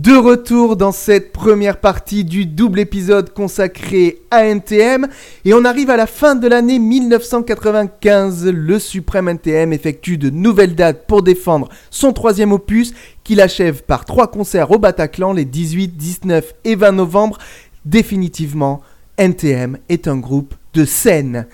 [0.01, 5.07] De retour dans cette première partie du double épisode consacré à NTM
[5.45, 8.47] et on arrive à la fin de l'année 1995.
[8.47, 12.95] Le suprême NTM effectue de nouvelles dates pour défendre son troisième opus
[13.25, 17.37] qu'il achève par trois concerts au Bataclan les 18, 19 et 20 novembre.
[17.85, 18.81] Définitivement,
[19.19, 21.47] NTM est un groupe de scène.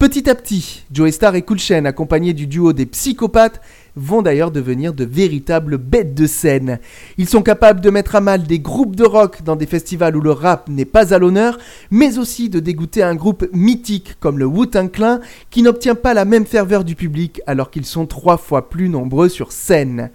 [0.00, 3.60] Petit à petit, Joey Star et Cool Chain, accompagnés du duo des psychopathes,
[3.96, 6.78] vont d'ailleurs devenir de véritables bêtes de scène.
[7.18, 10.20] Ils sont capables de mettre à mal des groupes de rock dans des festivals où
[10.20, 11.58] le rap n'est pas à l'honneur,
[11.90, 15.20] mais aussi de dégoûter un groupe mythique comme le Wu-Tang Clan
[15.50, 19.28] qui n'obtient pas la même ferveur du public alors qu'ils sont trois fois plus nombreux
[19.28, 20.10] sur scène.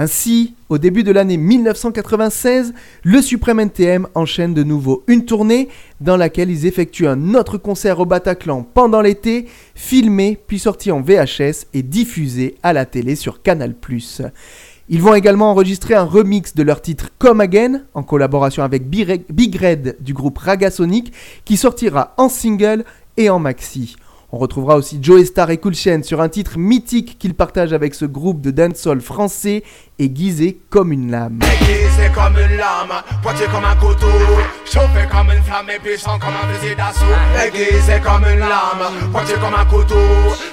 [0.00, 2.72] Ainsi, au début de l'année 1996,
[3.02, 5.68] le Suprême NTM enchaîne de nouveau une tournée
[6.00, 11.00] dans laquelle ils effectuent un autre concert au Bataclan pendant l'été, filmé puis sorti en
[11.00, 13.74] VHS et diffusé à la télé sur Canal+.
[14.88, 19.56] Ils vont également enregistrer un remix de leur titre Come Again en collaboration avec Big
[19.60, 21.12] Red du groupe Ragasonic
[21.44, 22.84] qui sortira en single
[23.16, 23.96] et en maxi.
[24.30, 27.94] On retrouvera aussi Joe Star et Cool Chain sur un titre mythique qu'ils partagent avec
[27.94, 29.62] ce groupe de dancehall français
[29.98, 31.38] aiguisé comme une lame.
[31.42, 34.06] Aiguisé comme une lame, pointé comme un couteau,
[34.66, 37.06] chauffé comme une flamme et puissant comme un fusil d'assaut.
[37.42, 39.94] Aiguisé comme une lame, pointé comme un couteau,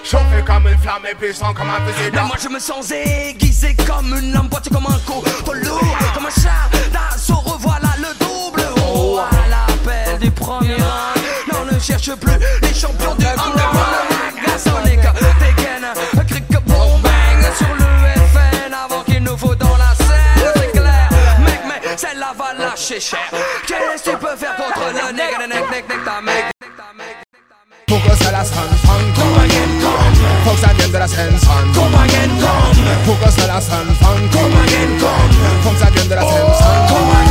[0.06, 2.28] chauffé comme une flamme et puissant comme un fusil d'assaut.
[2.28, 5.80] moi je me sens aiguisé comme une lame, pointé comme un couteau,
[6.14, 7.42] comme un chat d'assaut.
[7.44, 10.78] Revoilà le double, oh à l'appel du premier
[11.98, 13.76] cherche plus les champions du underground.
[14.46, 15.00] Ragasonic,
[15.40, 15.88] dégaine,
[16.28, 17.86] cric bang sur le
[18.34, 20.52] FN avant qu'il nous faut dans la scène.
[20.56, 23.20] C'est clair, mec, mais celle-là va lâcher cher.
[23.68, 26.46] Qu'est-ce que tu peux faire contre le nec, nec, nec, nec, nec, ta mec?
[27.88, 31.40] Que ça la sonne, sonne, come again, come Faut que ça vienne de la scène,
[31.40, 35.80] sonne, come again, come Faut que ça la sonne, sonne, come again, come Faut que
[35.80, 37.25] ça vienne de la scène, sonne, come again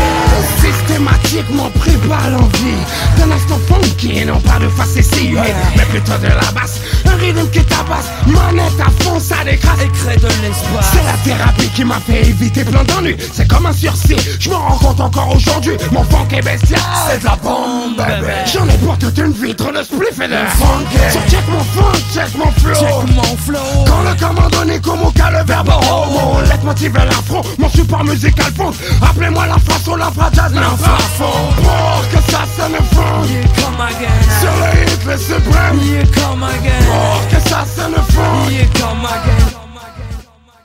[0.79, 2.83] Systématiquement prépare l'envie.
[3.19, 5.37] D'un instant funky et non pas de face essayée
[5.77, 6.81] Mais plutôt de la basse,
[7.15, 9.81] un rythme qui tabasse Manette à fond, ça décrase.
[9.83, 13.17] Et crée de l'espace C'est la thérapie qui m'a fait éviter plein d'ennuis.
[13.33, 17.21] C'est comme un sursis, je me rends compte encore aujourd'hui Mon funk est bestial, c'est
[17.21, 18.33] de la bombe, bébé.
[18.53, 21.99] J'en ai pour toute une vitre de spliff et de funk So check mon funk,
[22.13, 22.75] check mon flow.
[22.75, 23.85] Check mon flow.
[23.87, 28.05] Quand le commando n'est comme au cas le verbe homo Laisse motiver l'afro, mon support
[28.05, 33.81] musical funk Appelez-moi la façon, la jazz, l'infrafond Pour que ça sonne funk Yeah, come
[33.81, 34.41] again.
[34.41, 36.85] Sur le hit, le suprême Yeah, come again.
[36.87, 39.61] Pour que ça sonne funk Yeah, come again.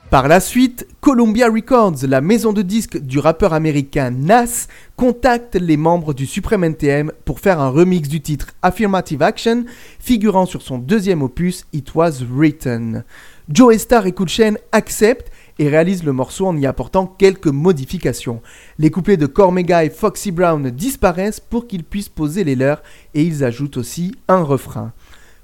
[0.10, 5.78] Par la suite, Columbia Records, la maison de disques du rappeur américain Nas, contacte les
[5.78, 9.66] membres du Supreme NTM pour faire un remix du titre Affirmative Action,
[10.00, 13.04] figurant sur son deuxième opus It Was Written.
[13.50, 18.42] Joe Star et Cool Chain acceptent et réalisent le morceau en y apportant quelques modifications.
[18.80, 22.82] Les couplets de Cormega et Foxy Brown disparaissent pour qu'ils puissent poser les leurs
[23.14, 24.94] et ils ajoutent aussi un refrain.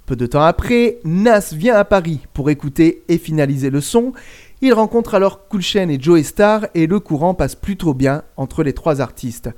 [0.05, 4.13] Peu de temps après, Nas vient à Paris pour écouter et finaliser le son.
[4.61, 8.63] Il rencontre alors Cool Chain et Joey Star et le courant passe plutôt bien entre
[8.63, 9.49] les trois artistes.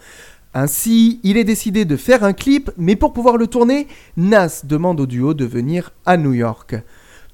[0.53, 4.99] Ainsi, il est décidé de faire un clip, mais pour pouvoir le tourner, Nas demande
[4.99, 6.75] au duo de venir à New York.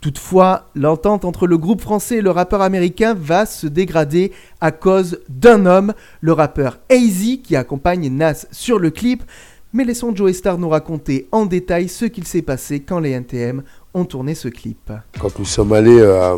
[0.03, 5.21] Toutefois, l'entente entre le groupe français et le rappeur américain va se dégrader à cause
[5.29, 9.23] d'un homme, le rappeur AZ, qui accompagne Nas sur le clip.
[9.71, 13.63] Mais laissons Joey Star nous raconter en détail ce qu'il s'est passé quand les NTM
[13.93, 14.91] ont tourné ce clip.
[15.17, 16.35] Quand nous sommes allés euh,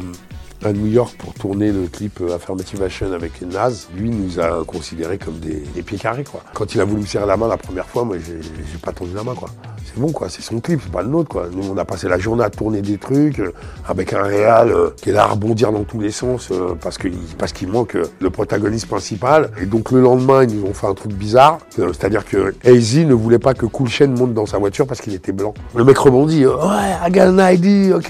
[0.64, 4.64] à New York pour tourner le clip euh, Affirmative Action avec Naz, lui nous a
[4.66, 6.42] considérés comme des, pieds carrés quoi.
[6.54, 9.14] Quand il a voulu me serrer la main la première fois, moi j'ai pas tendu
[9.14, 9.50] la main quoi.
[9.86, 11.48] C'est bon quoi, c'est son clip, c'est pas le nôtre quoi.
[11.52, 13.54] Nous on a passé la journée à tourner des trucs euh,
[13.88, 16.52] avec un réal euh, qui est là à rebondir dans tous les sens
[16.82, 19.52] parce qu'il parce qu'il manque le protagoniste principal.
[19.62, 23.14] Et donc le lendemain ils nous ont fait un truc bizarre, c'est-à-dire que AZ ne
[23.14, 25.54] voulait pas que Cool Chain monte dans sa voiture parce qu'il était blanc.
[25.76, 28.10] Le mec rebondit, ouais, I got an ID, ok,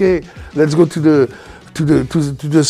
[0.56, 1.28] let's go to the
[1.76, 2.64] to the, to the-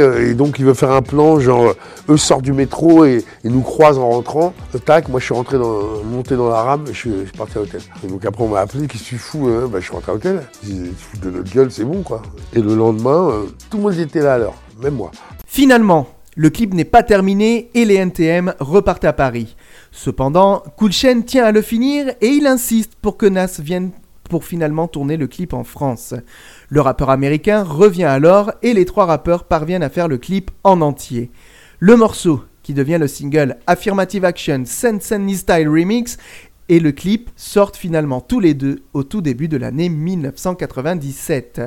[0.00, 1.74] euh, et donc il veut faire un plan, genre, euh,
[2.12, 4.52] eux sortent du métro et, et nous croisent en rentrant.
[4.74, 7.56] Euh, Tac, moi je suis rentré dans, monté dans la rame, suis, je suis parti
[7.58, 7.80] à l'hôtel.
[8.04, 9.68] Et donc après on m'a appelé, qu'est-ce que tu fous hein?
[9.70, 10.42] Bah, Je suis rentré à l'hôtel.
[10.62, 12.22] Dis, tu fous de notre gueule, c'est bon quoi.
[12.54, 15.10] Et le lendemain, tout le monde était là à l'heure, même moi.
[15.46, 19.56] Finalement, le clip n'est pas terminé et les NTM repartent à Paris.
[19.92, 23.90] Cependant, Chain tient à le finir et il insiste pour que Nas vienne
[24.28, 26.14] pour finalement tourner le clip en France.
[26.68, 30.80] Le rappeur américain revient alors et les trois rappeurs parviennent à faire le clip en
[30.80, 31.30] entier.
[31.78, 36.16] Le morceau qui devient le single Affirmative Action Sense Style Remix,
[36.68, 41.60] et le clip sortent finalement tous les deux au tout début de l'année 1997.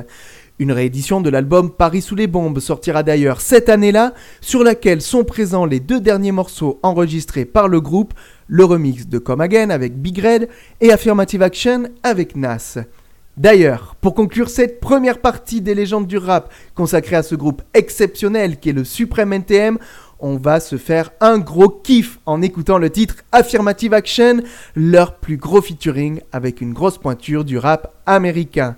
[0.58, 5.22] Une réédition de l'album Paris sous les bombes sortira d'ailleurs cette année-là, sur laquelle sont
[5.22, 8.12] présents les deux derniers morceaux enregistrés par le groupe,
[8.48, 10.48] le remix de Come Again avec Big Red
[10.80, 12.78] et Affirmative Action avec Nas.
[13.38, 18.58] D'ailleurs, pour conclure cette première partie des légendes du rap consacrée à ce groupe exceptionnel
[18.58, 19.78] qui est le Supreme NTM,
[20.18, 24.38] on va se faire un gros kiff en écoutant le titre Affirmative Action,
[24.74, 28.74] leur plus gros featuring avec une grosse pointure du rap américain.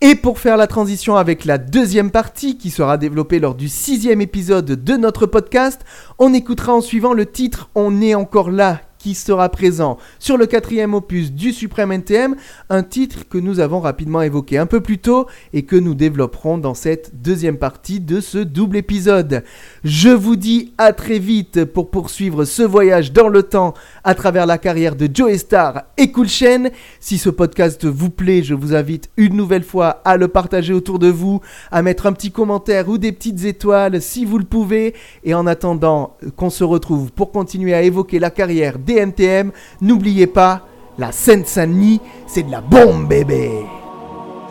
[0.00, 4.20] Et pour faire la transition avec la deuxième partie qui sera développée lors du sixième
[4.20, 5.84] épisode de notre podcast,
[6.20, 10.44] on écoutera en suivant le titre On est encore là qui sera présent sur le
[10.44, 12.36] quatrième opus du Suprême NTM,
[12.68, 16.58] un titre que nous avons rapidement évoqué un peu plus tôt et que nous développerons
[16.58, 19.44] dans cette deuxième partie de ce double épisode.
[19.82, 23.72] Je vous dis à très vite pour poursuivre ce voyage dans le temps
[24.08, 26.70] à travers la carrière de Joe Star et Cool Chain.
[26.98, 30.98] Si ce podcast vous plaît, je vous invite une nouvelle fois à le partager autour
[30.98, 34.94] de vous, à mettre un petit commentaire ou des petites étoiles si vous le pouvez.
[35.24, 39.52] Et en attendant qu'on se retrouve pour continuer à évoquer la carrière DNTM,
[39.82, 43.50] n'oubliez pas, la Seine-Saint-Denis, c'est de la bombe, bébé.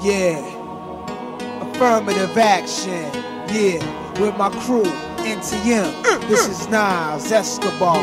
[0.04, 0.38] Yeah,
[1.64, 2.92] affirmative action.
[3.52, 3.80] Yeah,
[4.20, 4.86] with my crew,
[5.26, 6.30] NTM.
[6.30, 7.98] This is Nas Escobar.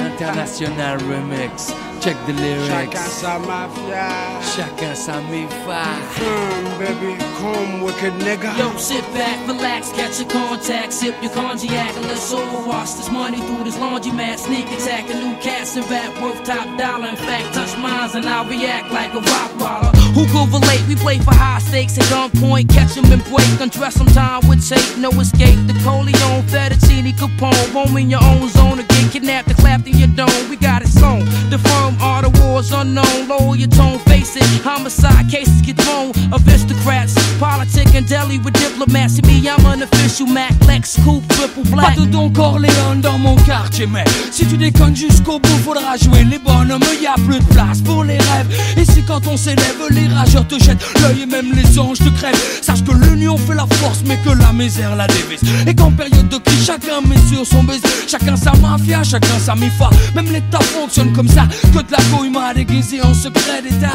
[0.00, 1.74] International remix.
[2.00, 2.96] Check the lyrics.
[2.96, 4.08] Chacun sa mafia.
[4.56, 5.84] Chacun sa mifa.
[6.16, 8.56] Come, baby, come, wicked nigga.
[8.56, 13.10] Yo, sit back, relax, catch your contact, sip your cognac, and let's all wash this
[13.10, 14.38] money through this laundromat.
[14.38, 17.08] Sneak attack, a new cast and rap worth top dollar.
[17.08, 19.92] In fact, touch mines and I'll react like a rock baller.
[20.16, 20.80] Who could relate?
[20.88, 24.66] We play for high stakes at gunpoint, catch 'em and break, undress 'em time with
[24.66, 25.60] tape, no escape.
[25.68, 30.08] The Coleon, Fettuccine, Capone, roam in your own zone again, kidnapped and clapped in your
[30.08, 30.48] dome.
[30.48, 31.24] We got it sewn.
[31.50, 33.28] The firm are the wars unknown.
[33.28, 34.44] Lower your tone, face it.
[34.64, 36.12] Homicide cases get thrown.
[36.32, 39.14] Aristocrats, politic and deli with diplomats.
[39.14, 41.96] See me, I'm an official Mac, Lex, Coupe, triple black.
[41.96, 46.24] Pas de Don Corleone dans mon quartier, mais si tu déconnes jusqu'au bout, faudra jouer
[46.24, 46.80] les bonhommes.
[47.00, 48.48] Y a plus de place pour les rêves.
[48.76, 52.10] Et si quand on s'élève, les rageurs te jettent l'œil et même les anges te
[52.10, 52.40] crèvent.
[52.62, 55.40] Sache que l'union fait la force, mais que la misère la dévise.
[55.66, 57.80] Et qu'en période de crise, chacun met sur son baiser.
[58.06, 59.90] Chacun sa mafia, chacun sa mifa.
[60.14, 61.46] Même l'État fonctionne comme ça.
[61.72, 63.92] Que de la m'a déguisé en secret d'État.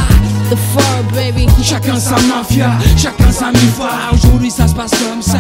[0.49, 1.47] The fur, baby.
[1.63, 4.11] Chacun sa mafia, chacun sa mifa.
[4.13, 5.39] Aujourd'hui ça se passe comme ça.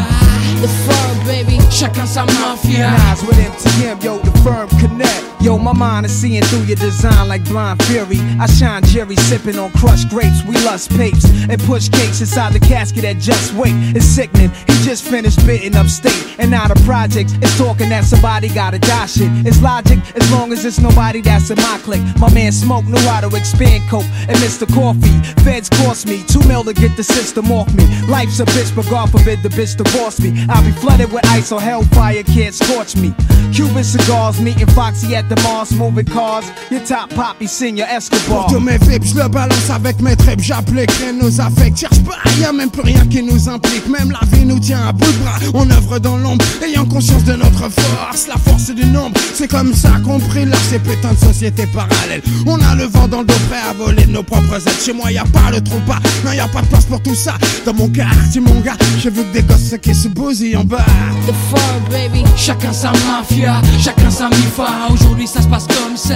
[0.61, 1.59] The fur, baby.
[1.69, 2.91] Chacun sa mafia.
[2.91, 5.35] Nas with MTM, yo, the firm connect.
[5.45, 8.17] Yo, my mind is seeing through your design like blind fury.
[8.39, 10.43] I shine Jerry sipping on crushed grapes.
[10.43, 13.75] We lust papes and push cakes inside the casket that just wait.
[13.95, 14.49] It's sickening.
[14.65, 16.35] He just finished bitten upstate.
[16.39, 19.29] And now the projects is talking that somebody gotta die shit.
[19.45, 22.03] It's logic as long as it's nobody that's in my clique.
[22.19, 24.65] My man Smoke knew how to expand coke and Mr.
[24.73, 25.17] Coffee.
[25.43, 27.85] Feds cost me two mil to get the system off me.
[28.07, 30.45] Life's a bitch, but God forbid the bitch divorce me.
[30.49, 33.13] I'll be flooded with ice or hellfire can't scorch me.
[33.53, 36.45] Cuban cigars, meeting Foxy at the Mars, moving cars.
[36.71, 38.25] Your top poppy, senior Escobar.
[38.25, 41.79] Pour tous mes vips, je le balance avec mes tripes, j'applique rien nous affecte.
[41.79, 43.87] Cherche pas, y'a même plus rien qui nous implique.
[43.87, 45.39] Même la vie nous tient à bout de bras.
[45.53, 48.27] On œuvre dans l'ombre, ayant conscience de notre force.
[48.27, 52.21] La force du nombre, c'est comme ça qu'on brille là, ces putains de sociétés parallèles.
[52.45, 54.81] On a le vent dans le dos prêt à voler de nos propres aides.
[54.83, 57.01] Chez moi, y a pas le trou pas, non, y a pas de place pour
[57.01, 57.33] tout ça.
[57.65, 60.85] Dans mon quartier, mon gars, j'ai vu que des gosses qui se bousillent en bas.
[61.27, 62.23] The fur, baby.
[62.35, 64.67] Chacun sa mafia, chacun sa mifa.
[64.91, 66.15] Aujourd'hui ça se passe comme ça.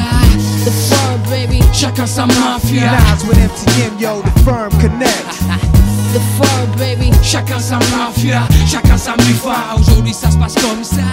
[0.65, 1.61] The fur, baby.
[1.73, 2.91] Chacun sa mafia.
[3.27, 5.75] With MTM, yo, the firm connect.
[6.13, 7.11] The fur, baby.
[7.21, 9.75] Chacun sa mafia, chacun sa mifa.
[9.77, 11.03] Aujourd'hui ça se passe comme ça.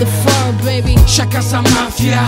[0.00, 0.96] The fur, baby.
[1.06, 2.22] Chacun sa mafia.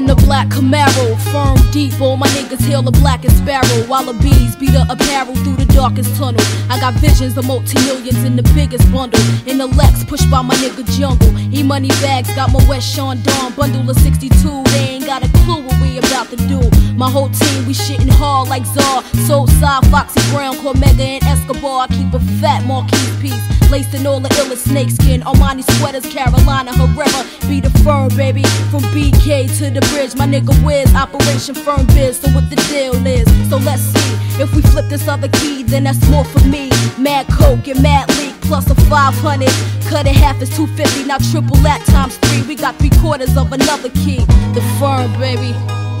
[0.00, 3.84] In the black Camaro, firm deep, all my niggas hail the blackest sparrow.
[3.86, 6.40] While the bees beat the apparel through the darkest tunnel.
[6.70, 9.20] I got visions of multi-millions in the biggest bundle.
[9.46, 11.28] In the Lex, pushed by my nigga Jungle.
[11.54, 14.62] E money bags, got my West Sean Dawn bundle of 62.
[14.72, 16.60] They ain't got a clue what we about to do.
[16.96, 19.04] My whole team, we shitting hard like Czar.
[19.28, 21.82] Soul side, Foxy Brown, Cormega, and Escobar.
[21.84, 23.60] I keep a fat Marquis piece.
[23.70, 25.20] Laced in all the illest snakeskin.
[25.20, 27.22] Armani sweaters, Carolina Herrera.
[27.48, 28.42] Be the firm, baby.
[28.70, 30.94] From BK to the bridge, my nigga Wiz.
[30.94, 33.26] Operation Firm Biz, so what the deal is.
[33.50, 34.16] So let's see.
[34.42, 36.70] If we flip this other key, then that's more for me.
[36.98, 39.48] Mad Coke and Mad Leak plus a 500.
[39.88, 42.42] Cut it half is 250, now triple that times three.
[42.46, 44.24] We got three quarters of another key.
[44.54, 45.52] The firm, baby.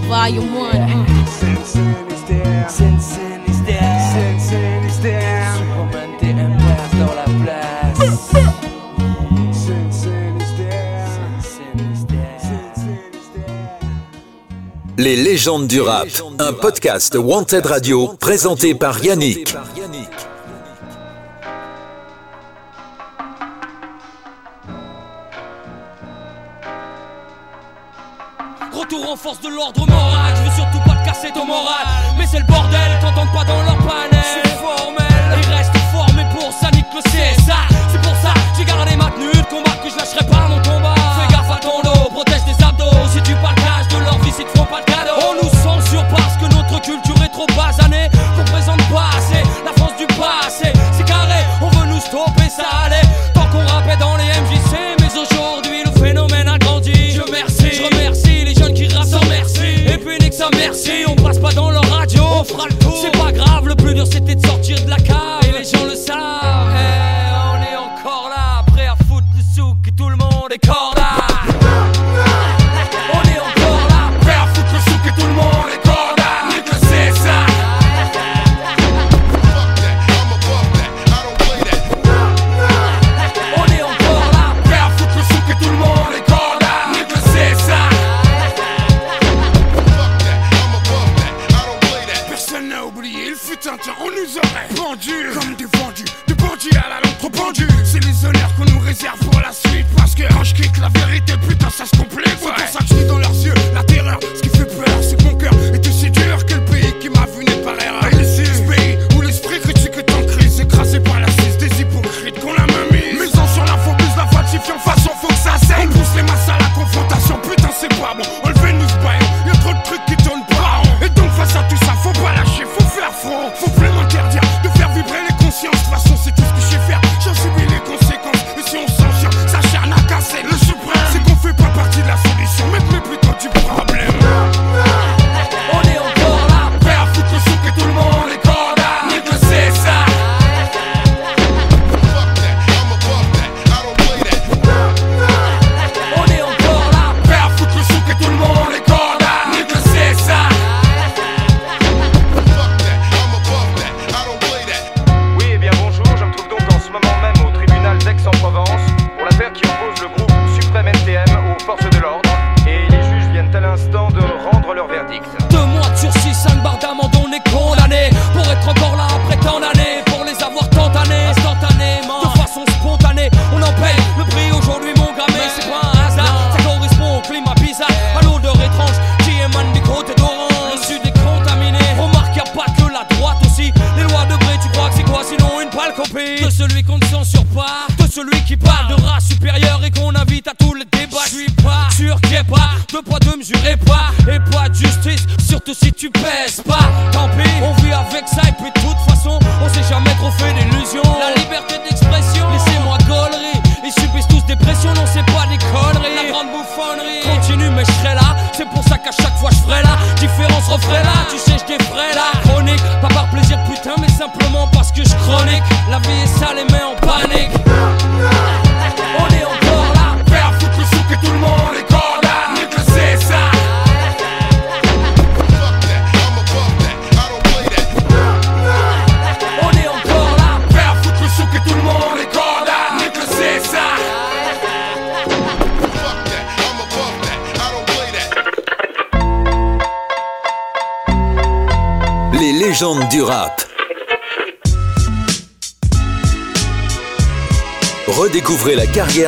[0.08, 0.76] Volume one.
[0.76, 1.26] uh.
[1.26, 2.68] Cincinnati's there.
[2.68, 4.10] Cincinnati's there.
[4.14, 5.54] Cincinnati's there.
[5.58, 7.98] Superman TMF dans la place.
[7.98, 8.79] Cincinnati's
[15.00, 19.56] Les légendes du rap, un podcast Wanted Radio présenté par Yannick.
[28.70, 31.64] Retour en force de l'ordre moral, je veux surtout pas te casser ton moral.
[32.18, 34.10] Mais c'est le bordel, t'entends pas dans leur panel.
[34.44, 37.56] C'est formel, ils restent formés pour ça, nique le CSA.
[37.90, 40.94] C'est pour ça, j'ai gardé ma tenue de combat que je lâcherai pas mon combat.
[40.94, 41.99] Fais gaffe à ton dos.
[44.42, 49.72] On nous censure parce que notre culture est trop basanée, qu'on présente pas assez la
[49.72, 50.72] France du passé.
[50.92, 53.02] C'est carré, on veut nous stopper, ça allait.
[53.34, 57.12] Tant qu'on rappait dans les MJC, mais aujourd'hui le phénomène a grandi.
[57.12, 59.84] Je remercie, je remercie les jeunes qui rappent sans merci.
[59.86, 62.98] Et puis nique merci, on passe pas dans leur radio, on fera le tour.
[63.02, 65.40] C'est pas grave, le plus dur c'était de sortir de la cave.
[65.48, 67.09] Et les gens le savent.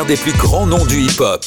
[0.07, 1.45] des plus grands noms du hip-hop.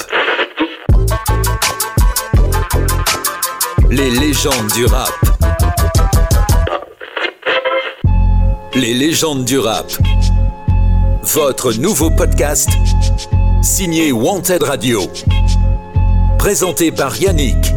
[3.89, 5.11] Les légendes du rap.
[8.73, 9.91] Les légendes du rap.
[11.23, 12.69] Votre nouveau podcast,
[13.61, 15.01] signé Wanted Radio.
[16.37, 17.74] Présenté par Yannick.